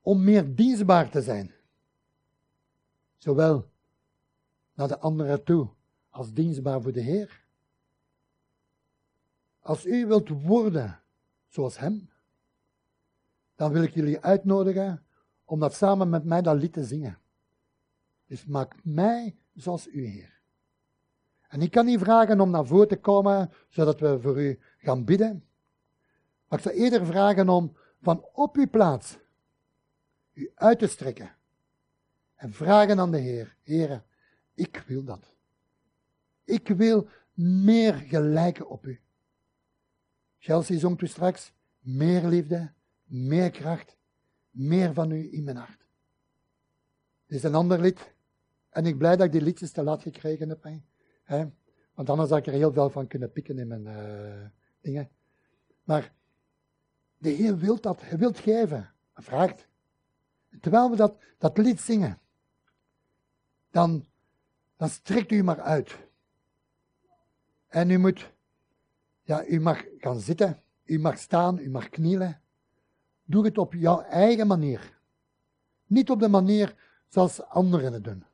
[0.00, 1.54] om meer dienstbaar te zijn,
[3.16, 3.70] zowel
[4.74, 5.68] naar de anderen toe
[6.10, 7.44] als dienstbaar voor de Heer,
[9.60, 11.02] als u wilt worden
[11.48, 12.11] zoals Hem,
[13.62, 15.04] dan wil ik jullie uitnodigen
[15.44, 17.18] om dat samen met mij dat lied te zingen.
[18.26, 20.40] Dus maak mij zoals u, Heer.
[21.48, 25.04] En ik kan niet vragen om naar voren te komen, zodat we voor u gaan
[25.04, 25.44] bidden.
[26.48, 29.18] Maar ik zou eerder vragen om van op uw plaats
[30.32, 31.34] u uit te strekken.
[32.34, 34.04] En vragen aan de Heer, Heer,
[34.54, 35.34] ik wil dat.
[36.44, 39.00] Ik wil meer gelijken op u.
[40.38, 42.72] Chelsea zong toen straks, meer liefde,
[43.12, 43.96] meer kracht,
[44.50, 45.86] meer van u in mijn hart.
[47.26, 48.14] Dit is een ander lied.
[48.70, 50.66] En ik blij dat ik die liedjes te laat gekregen heb.
[51.22, 51.46] Hè?
[51.94, 54.46] Want anders had ik er heel veel van kunnen pikken in mijn uh,
[54.80, 55.10] dingen.
[55.84, 56.12] Maar
[57.18, 58.00] de Heer wil dat.
[58.00, 58.92] Hij wil geven.
[59.12, 59.68] Hij vraagt.
[60.60, 62.18] terwijl we dat, dat lied zingen,
[63.70, 64.06] dan,
[64.76, 65.98] dan strekt u maar uit.
[67.68, 68.32] En u moet
[69.22, 72.41] ja, u mag gaan zitten, u mag staan, u mag knielen.
[73.32, 74.98] Doe het op jouw eigen manier.
[75.86, 76.74] Niet op de manier
[77.08, 78.24] zoals anderen het doen.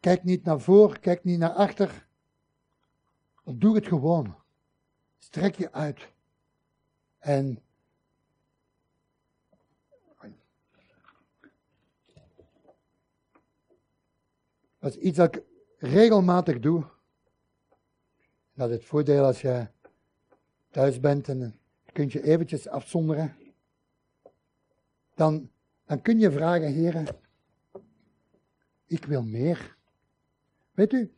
[0.00, 2.06] Kijk niet naar voor, kijk niet naar achter.
[3.44, 4.34] doe het gewoon.
[5.18, 6.08] Strek je uit.
[7.18, 7.62] En
[14.78, 15.42] dat is iets dat ik
[15.78, 16.84] regelmatig doe.
[18.54, 19.66] Dat is het voordeel als je
[20.70, 21.60] thuis bent en
[21.92, 23.42] kun je eventjes afzonderen.
[25.14, 25.50] Dan,
[25.84, 27.06] dan kun je vragen, heren,
[28.86, 29.76] ik wil meer.
[30.72, 31.12] Weet u,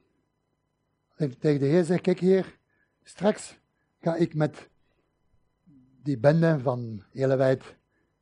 [1.09, 2.59] als ik tegen de Heer zeg, kijk heer,
[3.03, 3.59] straks
[4.01, 4.69] ga ik met
[6.03, 7.77] die bende van Elewijd,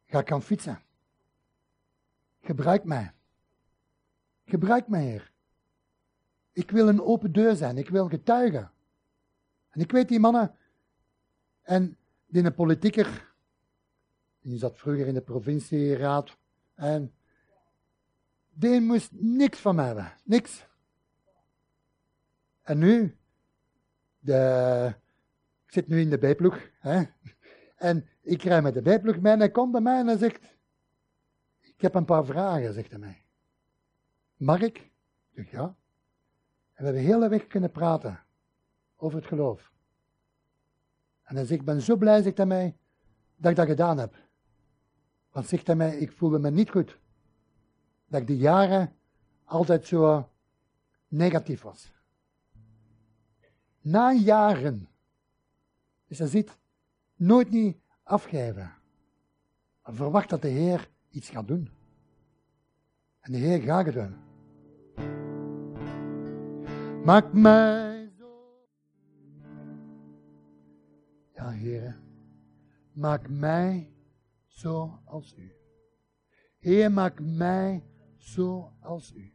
[0.07, 0.83] ga ik gaan fietsen.
[2.41, 3.13] Gebruik mij.
[4.45, 5.33] Gebruik mij, Heer.
[6.53, 7.79] Ik wil een open deur zijn.
[7.79, 8.71] Ik wil getuigen.
[9.71, 10.57] En ik weet die mannen,
[11.63, 13.34] en die een politieker,
[14.51, 16.37] die zat vroeger in de provincieraad,
[16.75, 17.15] en
[18.53, 20.67] die moest niks van mij hebben, niks.
[22.63, 23.17] En nu,
[24.19, 24.95] de,
[25.67, 27.03] ik zit nu in de bijploeg, hè,
[27.77, 30.41] en ik rij met de bijploeg mee en komt bij mij en zegt,
[31.61, 33.25] ik heb een paar vragen, zegt hij mij.
[34.37, 34.79] Mag ik?
[34.79, 34.91] Ik
[35.31, 35.63] zeg ja.
[35.63, 35.75] En
[36.75, 38.25] we hebben de hele weg kunnen praten
[38.97, 39.73] over het geloof.
[41.23, 42.77] En hij zegt, ik ben zo blij, zegt hij mij,
[43.37, 44.15] dat ik dat gedaan heb.
[45.35, 46.99] Want zegt hij mij, ik voelde me niet goed.
[48.07, 48.93] Dat ik die jaren
[49.45, 50.29] altijd zo
[51.09, 51.93] negatief was.
[53.81, 54.89] Na jaren.
[56.07, 56.59] Dus hij ziet,
[57.17, 58.73] nooit niet afgeven.
[59.83, 61.71] Verwacht dat de Heer iets gaat doen.
[63.21, 64.17] En de Heer gaat het doen.
[67.05, 68.67] Maak mij zo.
[71.35, 72.01] Ja, Heer,
[72.93, 73.94] maak mij
[74.55, 75.53] zo als u.
[76.59, 77.85] Heer, maak mij
[78.17, 79.33] zo als u.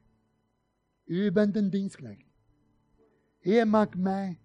[1.03, 2.25] U bent een dienstknecht.
[3.39, 4.41] Heer, maak mij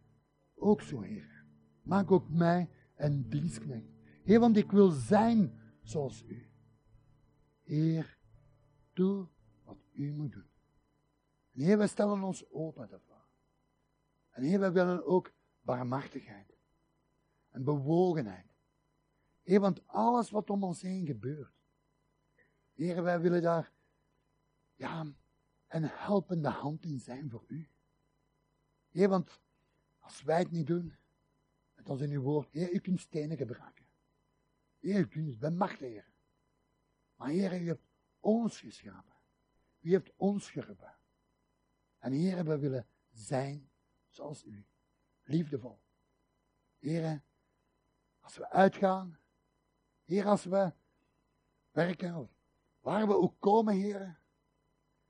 [0.54, 1.44] ook zo, Heer.
[1.82, 3.88] Maak ook mij een dienstknecht.
[4.22, 6.48] Heer, want ik wil zijn zoals u.
[7.62, 8.18] Heer,
[8.92, 9.28] doe
[9.64, 10.48] wat u moet doen.
[11.52, 13.26] En Heer, we stellen ons open daarvoor.
[14.30, 16.56] En Heer, wij willen ook barmhartigheid.
[17.50, 18.53] En bewogenheid.
[19.44, 21.54] Heer, want alles wat om ons heen gebeurt.
[22.72, 23.72] Heer, wij willen daar,
[24.74, 25.06] ja,
[25.68, 27.68] een helpende hand in zijn voor u.
[28.88, 29.40] Heer, want
[29.98, 30.96] als wij het niet doen,
[31.74, 33.86] net als in uw woord, Heer, u kunt stenen gebruiken.
[34.78, 36.12] Heer, u kunt bij macht, Heer.
[37.16, 37.86] Maar Heer, u hebt
[38.20, 39.14] ons geschapen.
[39.80, 40.96] U heeft ons geroepen.
[41.98, 43.70] En Heer, we willen zijn
[44.08, 44.66] zoals u.
[45.22, 45.80] Liefdevol.
[46.78, 47.22] Heer,
[48.20, 49.18] als we uitgaan,
[50.04, 50.72] Heer, als we
[51.70, 52.30] werken,
[52.80, 54.18] waar we ook komen, Heer,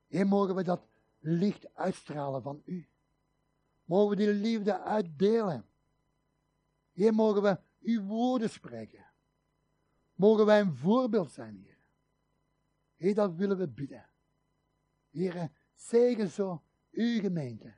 [0.07, 0.89] Heer, mogen we dat
[1.19, 2.89] licht uitstralen van u.
[3.85, 5.67] Mogen we die liefde uitdelen.
[6.93, 9.07] Heer, mogen we uw woorden spreken.
[10.15, 11.79] Mogen wij een voorbeeld zijn, Heer.
[12.97, 14.09] Heer, dat willen we bidden.
[15.11, 17.75] Heer, zegen zo uw gemeente.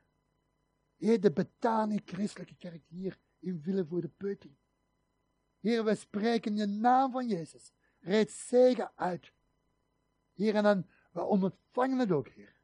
[0.97, 4.57] Heer, de Betani Christelijke Kerk hier in Ville voor de Peuting.
[5.67, 7.73] Heer, wij spreken de naam van Jezus.
[8.01, 9.33] Rijd zegen uit.
[10.35, 12.57] Heer, en dan, we ontvangen het ook, Heer.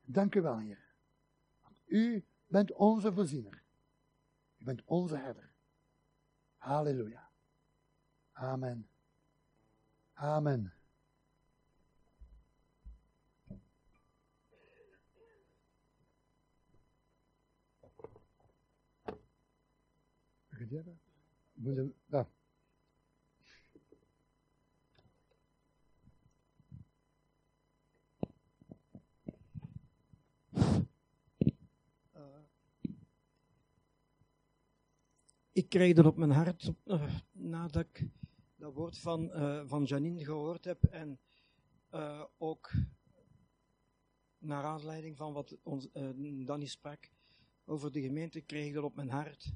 [0.00, 0.84] Dank u wel, Heer.
[1.62, 3.62] Want u bent onze voorziener.
[4.58, 5.50] U bent onze herder.
[6.56, 7.30] Halleluja.
[8.32, 8.88] Amen.
[10.14, 10.74] Amen.
[21.60, 22.26] Nou.
[35.52, 38.08] ik kreeg er op mijn hart uh, nadat ik
[38.56, 41.18] dat woord van, uh, van Janine gehoord heb en
[42.38, 42.72] ook
[44.38, 45.88] naar aanleiding van wat ons,
[46.44, 47.10] Danny sprak
[47.64, 49.52] over de gemeente, kreeg ik er op mijn hart.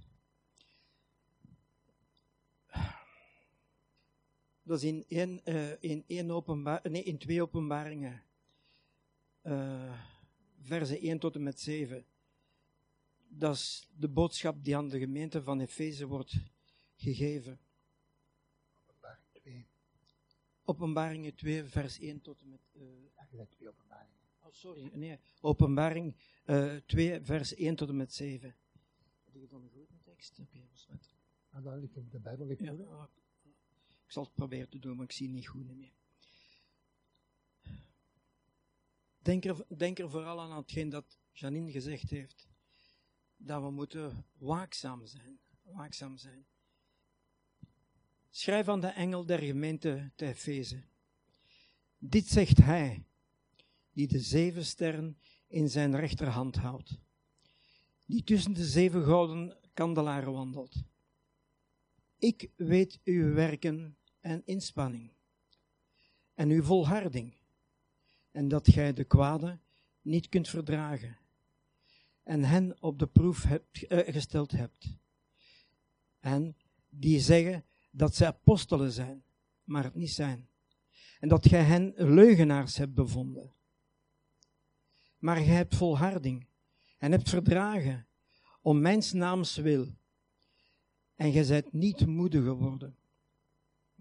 [4.64, 5.44] Dat is in, één,
[5.80, 8.22] in, één openbaar, nee, in twee openbaringen,
[10.60, 12.06] versen 1 tot en met 7
[13.38, 16.34] dat is de boodschap die aan de gemeente van Efeze wordt
[16.96, 17.60] gegeven.
[18.86, 19.66] Openbaring 2.
[20.64, 22.60] Openbaringen 2, vers 1 tot en met.
[22.72, 24.20] Uh, twee openbaringen.
[24.40, 25.18] Oh, sorry, nee.
[25.40, 26.14] Openbaring
[26.46, 28.56] uh, 2, vers 1 tot en met 7.
[29.24, 30.38] Heb je dan een grote tekst?
[30.38, 31.14] Oké, okay, was met.
[31.50, 32.46] Ah, daar ligt de Bijbel.
[32.46, 33.08] Ligt ja,
[34.14, 35.92] zal het proberen te doen, maar ik zie niet goed meer.
[39.18, 42.48] Denk er, denk er vooral aan hetgeen dat Janine gezegd heeft
[43.36, 45.38] dat we moeten waakzaam zijn.
[45.62, 46.46] Waakzaam zijn.
[48.30, 50.82] Schrijf aan de engel der gemeente te.
[51.98, 53.04] Dit zegt hij,
[53.92, 56.98] die de zeven sterren in zijn rechterhand houdt,
[58.04, 60.82] die tussen de zeven gouden kandelaren wandelt.
[62.18, 65.10] Ik weet uw werken en inspanning,
[66.34, 67.34] en uw volharding,
[68.30, 69.58] en dat gij de kwade
[70.02, 71.18] niet kunt verdragen
[72.22, 74.96] en hen op de proef hebt, uh, gesteld hebt.
[76.20, 76.56] En
[76.88, 79.24] die zeggen dat zij apostelen zijn,
[79.64, 80.48] maar het niet zijn.
[81.20, 83.52] En dat gij hen leugenaars hebt bevonden.
[85.18, 86.46] Maar gij hebt volharding
[86.98, 88.06] en hebt verdragen
[88.62, 89.86] om mijn naams wil.
[91.14, 92.96] En gij zijt niet moedig geworden.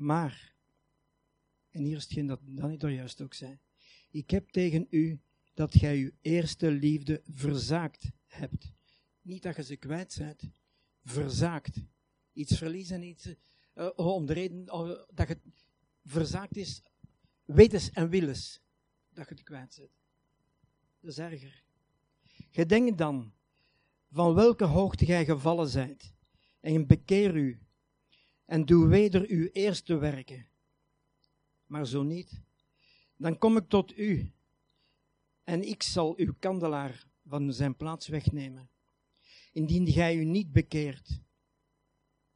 [0.03, 0.55] Maar,
[1.69, 3.59] en hier is hetgeen dat dan er juist ook zei.
[4.11, 5.21] Ik heb tegen u
[5.53, 8.71] dat gij uw eerste liefde verzaakt hebt.
[9.21, 10.43] Niet dat je ze kwijt bent,
[11.03, 11.77] verzaakt.
[12.33, 13.33] Iets verliezen, iets
[13.75, 15.39] uh, om de reden uh, dat je
[16.03, 16.81] verzaakt is,
[17.45, 18.61] wetens en willens
[19.09, 19.91] dat je het kwijt bent.
[20.99, 21.63] Dat is erger.
[22.49, 23.33] Gedenk dan
[24.11, 26.13] van welke hoogte gij gevallen zijt
[26.59, 27.61] en bekeer u
[28.45, 30.47] en doe weder uw eerste werken.
[31.65, 32.41] Maar zo niet,
[33.17, 34.31] dan kom ik tot u
[35.43, 38.69] en ik zal uw kandelaar van zijn plaats wegnemen,
[39.51, 41.21] indien gij u niet bekeert.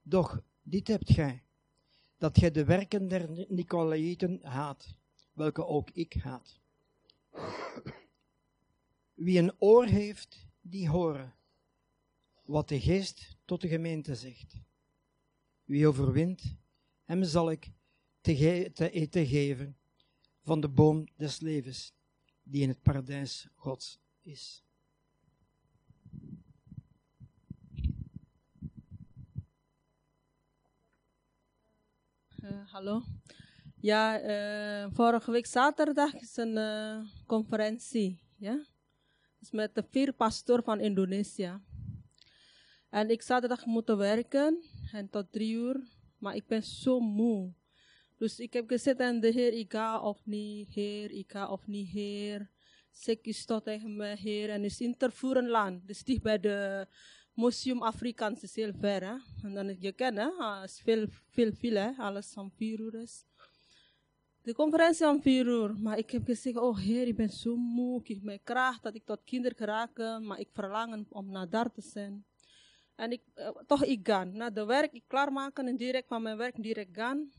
[0.02, 1.44] Doch dit hebt gij,
[2.18, 4.96] dat gij de werken der Nicolaïten haat,
[5.34, 6.60] welke ook ik haat.
[9.14, 11.36] Wie een oor heeft, die horen,
[12.44, 14.56] wat de geest tot de gemeente zegt.
[15.68, 16.56] Wie overwint,
[17.04, 17.72] hem zal ik
[18.22, 19.78] te, te eten geven
[20.42, 21.94] van de boom des levens,
[22.44, 24.64] die in het paradijs Gods is.
[32.44, 33.04] Uh, hallo.
[33.76, 36.58] Ja, uh, vorige week zaterdag is een
[37.26, 38.20] conferentie.
[38.38, 38.66] Ja?
[39.52, 41.60] Met de vier pastoor van Indonesië.
[42.90, 45.82] En ik zaterdag moeten werken en tot drie uur,
[46.18, 47.54] maar ik ben zo moe.
[48.18, 51.68] Dus ik heb gezegd aan de Heer, ik ga of niet, Heer, ik ga of
[51.68, 52.50] niet, Heer.
[52.92, 56.88] Zeg is tot tegen me, Heer, en is in Tervoerenland, dus dicht bij de
[57.34, 59.22] Museum Afrikaans, is heel ver.
[59.44, 63.02] En dan, je kent, hè, ah, is veel, veel, veel, hè, alles van vier uur
[63.02, 63.26] is.
[64.42, 68.00] De conferentie om vier uur, maar ik heb gezegd, oh Heer, ik ben zo moe,
[68.02, 71.72] ik heb mijn kracht dat ik tot kinder geraken, maar ik verlang om naar daar
[71.72, 72.26] te zijn.
[72.98, 74.24] En ik, uh, toch ik ga.
[74.24, 77.32] Na de werk, ik klaarmaken en direct van mijn werk direct gaan.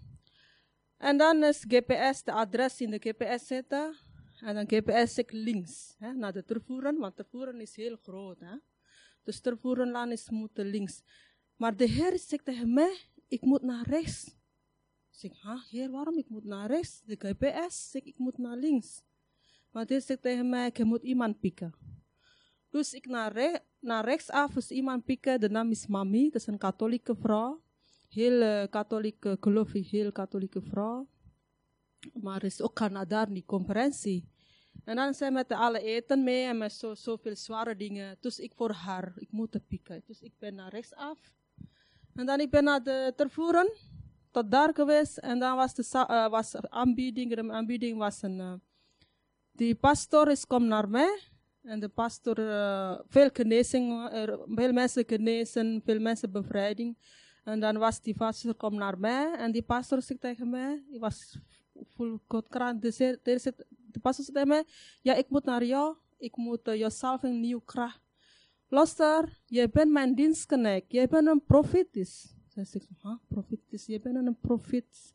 [0.97, 3.97] En dan is GPS, de adres in de GPS zetten.
[4.41, 8.41] En dan GPS ik links, hè, naar de tervoeren, want tervoeren is heel groot.
[8.41, 8.57] Hè.
[9.23, 11.03] Dus tervoerenlaan is moeten links.
[11.57, 12.97] Maar de Heer zegt tegen mij,
[13.29, 14.37] ik moet naar rechts.
[15.11, 17.03] Zeg, ha, Heer, waarom ik moet naar rechts?
[17.05, 19.03] De GPS zegt, ik moet naar links.
[19.71, 21.75] Maar hij zegt tegen mij, ik moet iemand pikken.
[22.71, 26.47] Dus ik naar, naar rechts af is iemand pikken, de naam is Mami, dat is
[26.47, 27.63] een katholieke vrouw.
[28.09, 29.39] Heel uh, katholieke,
[29.73, 31.09] heel katholieke vrouw.
[32.13, 34.29] Maar is ook Canada, die conferentie.
[34.85, 38.17] En dan zijn met alle eten mee en met zo, zoveel zware dingen.
[38.21, 40.03] Dus ik voor haar, ik moet pikken.
[40.07, 41.33] Dus ik ben naar rechts af.
[42.15, 43.73] En dan ik ben naar de tervoeren,
[44.31, 45.19] tot daar geweest.
[45.19, 48.39] En dan was de uh, was aanbieding, de aanbieding was een...
[48.39, 48.53] Uh,
[49.53, 51.19] die pastor is kom naar mij.
[51.69, 54.11] En de pastor, uh, veel genezing,
[54.55, 56.97] veel mensen genezen, veel mensen bevrijding.
[57.45, 59.35] En dan was die pastor kom naar mij.
[59.35, 61.39] En die pastor zegt tegen mij, ik was
[61.95, 62.19] vol.
[62.81, 64.65] Dus de, pastor zei tegen mij,
[65.03, 65.97] ja, ik moet naar jou.
[66.19, 66.89] Ik moet uh,
[67.21, 68.01] een nieuw kracht.
[68.69, 70.85] Luister, jij bent mijn dienstknecht.
[70.89, 72.35] Jij bent een profetis.
[72.47, 75.15] Zij zegt, huh, profetis, jij bent een profet.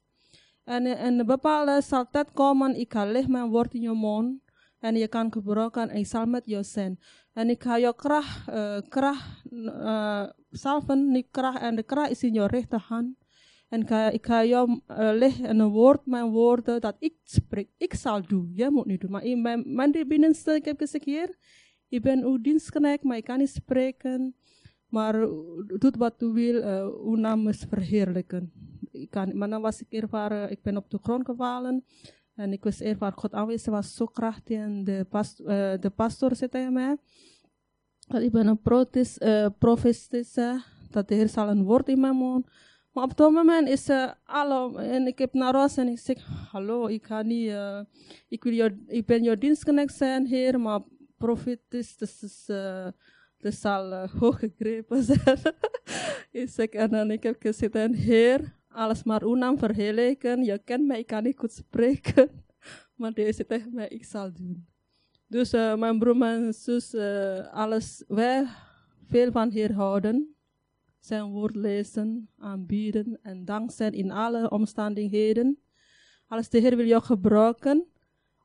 [0.63, 4.42] En, en een bepaalde zal tijd komen, ik ga leg mijn woord in je mond.
[4.83, 6.99] En je kan gebruiken en ik zal met jou zijn.
[7.33, 12.33] En ik ga je kracht, uh, kracht uh, salven, kracht, en de kracht is in
[12.33, 13.15] je rechterhand.
[13.69, 14.77] En ik ga jou uh,
[15.13, 17.69] leggen een woord, mijn woorden, dat ik spreek.
[17.77, 18.51] Ik zal doen.
[18.55, 19.11] Jij moet niet doen.
[19.11, 21.37] Maar in mijn, mijn binnenste, ik heb gezegd hier,
[21.87, 24.35] ik ben uw dienstknecht, maar ik kan niet spreken.
[24.87, 25.13] Maar
[25.77, 28.51] doe wat u wil, uh, uw naam is verheerlijken.
[28.91, 31.83] Ik kan, maar dan was ik ervaren, ik ben op de grond gevallen.
[32.35, 34.57] En ik was ervaren, God aanwezig was zo krachtig.
[34.57, 35.47] En de, past, uh,
[35.79, 36.97] de pastor zei tegen mij,
[38.07, 38.61] dat ik ben een
[39.57, 42.47] profetesse, dat de Heer zal een woord in mijn mond
[42.93, 46.17] maar op dat moment is uh, alle, en ik heb naar Ros en ik zeg,
[46.51, 47.79] hallo, ik ga niet, uh,
[48.27, 50.79] ik, wil jou, ik ben jouw dienstknecht zijn, heer, maar
[51.17, 52.87] profit is, dus is, uh,
[53.39, 55.39] zal uh, hoog gegrepen zijn.
[56.31, 60.85] ik zeg, en dan ik heb gezegd, heer, alles maar uw naam verheerlijken, je kent
[60.85, 62.29] mij, ik kan niet goed spreken,
[62.95, 64.65] maar deze tegen mij, ik zal doen.
[65.27, 68.47] Dus uh, mijn broer en zus, uh, alles, wij
[69.07, 70.35] veel van heer houden
[71.05, 75.59] zijn woord lezen, aanbieden en dank zijn in alle omstandigheden.
[76.27, 77.85] Als de Heer wil jou gebruiken,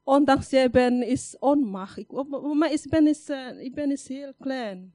[0.05, 1.99] ondanks jij ben is onmacht.
[1.99, 2.13] Ik,
[2.55, 4.93] maar ik ben, is, uh, ik ben is heel klein.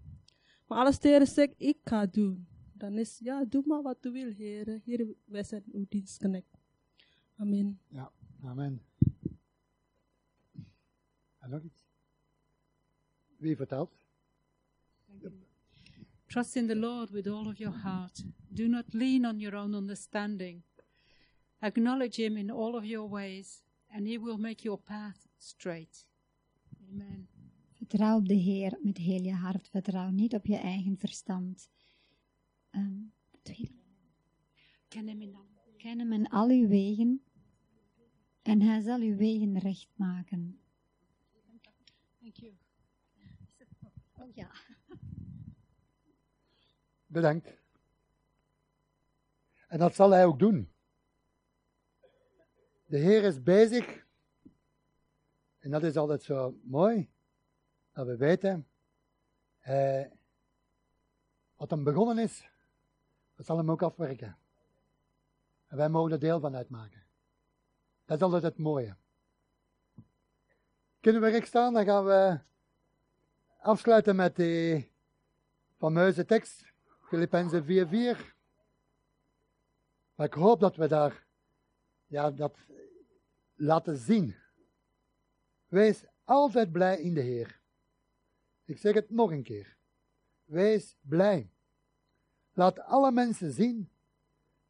[0.68, 4.12] Maar als de Heer zegt, ik ga doen, dan is, ja, doe maar wat u
[4.12, 4.82] wil, Heer.
[4.84, 6.58] Heer, wij zijn uw dienstknecht.
[7.36, 7.80] Amen.
[7.88, 8.12] Ja,
[8.42, 8.82] amen.
[11.38, 11.86] En nog iets?
[13.38, 14.06] Wie vertelt?
[16.26, 18.26] Trust in the Lord with all of your heart.
[18.48, 20.64] Do not lean on your own understanding.
[21.60, 26.06] Acknowledge Him in all of your ways, and He will make your path straight.
[26.90, 27.28] Amen.
[27.74, 29.70] Vertrouw op de Heer met heel je hart.
[29.70, 31.70] Vertrouw niet op je eigen verstand.
[32.76, 33.14] Um,
[34.88, 35.48] Ken hem, in al.
[35.78, 37.24] Ken hem in al uw wegen
[38.42, 40.60] en hij zal uw wegen recht maken.
[42.20, 42.54] Thank you.
[44.18, 44.52] Oh ja.
[47.06, 47.62] Bedankt.
[49.68, 50.70] En dat zal hij ook doen.
[52.86, 54.06] De Heer is bezig.
[55.60, 57.10] En dat is altijd zo mooi.
[57.92, 58.68] Dat we weten.
[59.60, 60.06] Eh,
[61.56, 62.52] wat hem begonnen is.
[63.44, 64.38] Dat zal hem ook afwerken.
[65.68, 67.04] En wij mogen er deel van uitmaken.
[68.06, 68.96] Dat is altijd het mooie.
[71.00, 71.74] Kunnen we recht staan?
[71.74, 72.40] Dan gaan we
[73.60, 74.92] afsluiten met die
[75.78, 76.74] fameuze tekst.
[77.02, 78.34] Filippenzen 4:4.
[80.16, 81.26] Maar ik hoop dat we daar
[82.08, 82.58] ja, dat
[83.56, 84.36] laten zien.
[85.68, 87.60] Wees altijd blij in de Heer.
[88.66, 89.78] Ik zeg het nog een keer.
[90.46, 91.53] Wees blij.
[92.54, 93.90] Laat alle mensen zien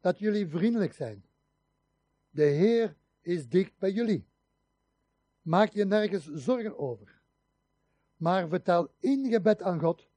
[0.00, 1.24] dat jullie vriendelijk zijn.
[2.30, 4.26] De Heer is dicht bij jullie.
[5.42, 7.20] Maak je nergens zorgen over.
[8.16, 10.08] Maar vertel in gebed aan God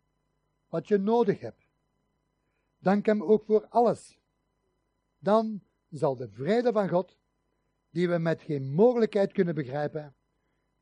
[0.69, 1.65] wat je nodig hebt.
[2.79, 4.19] Dank Hem ook voor alles.
[5.19, 7.17] Dan zal de vrede van God,
[7.89, 10.15] die we met geen mogelijkheid kunnen begrijpen,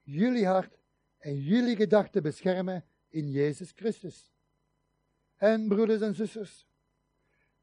[0.01, 0.77] jullie hart
[1.17, 4.31] en jullie gedachten beschermen in Jezus Christus.
[5.36, 6.67] En broeders en zusters,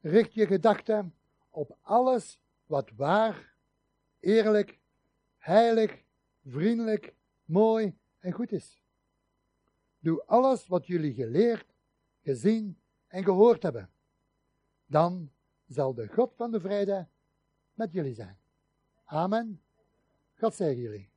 [0.03, 1.15] richt je gedachten
[1.49, 3.53] op alles wat waar,
[4.19, 4.79] eerlijk,
[5.37, 6.03] heilig,
[6.45, 7.13] vriendelijk,
[7.45, 8.81] mooi en goed is.
[9.99, 11.65] Doe alles wat jullie geleerd,
[12.21, 12.77] gezien
[13.07, 13.89] en gehoord hebben.
[14.85, 15.31] Dan
[15.67, 17.07] zal de God van de vrede
[17.73, 18.37] met jullie zijn.
[19.03, 19.61] Amen.
[20.35, 21.12] God zegen jullie.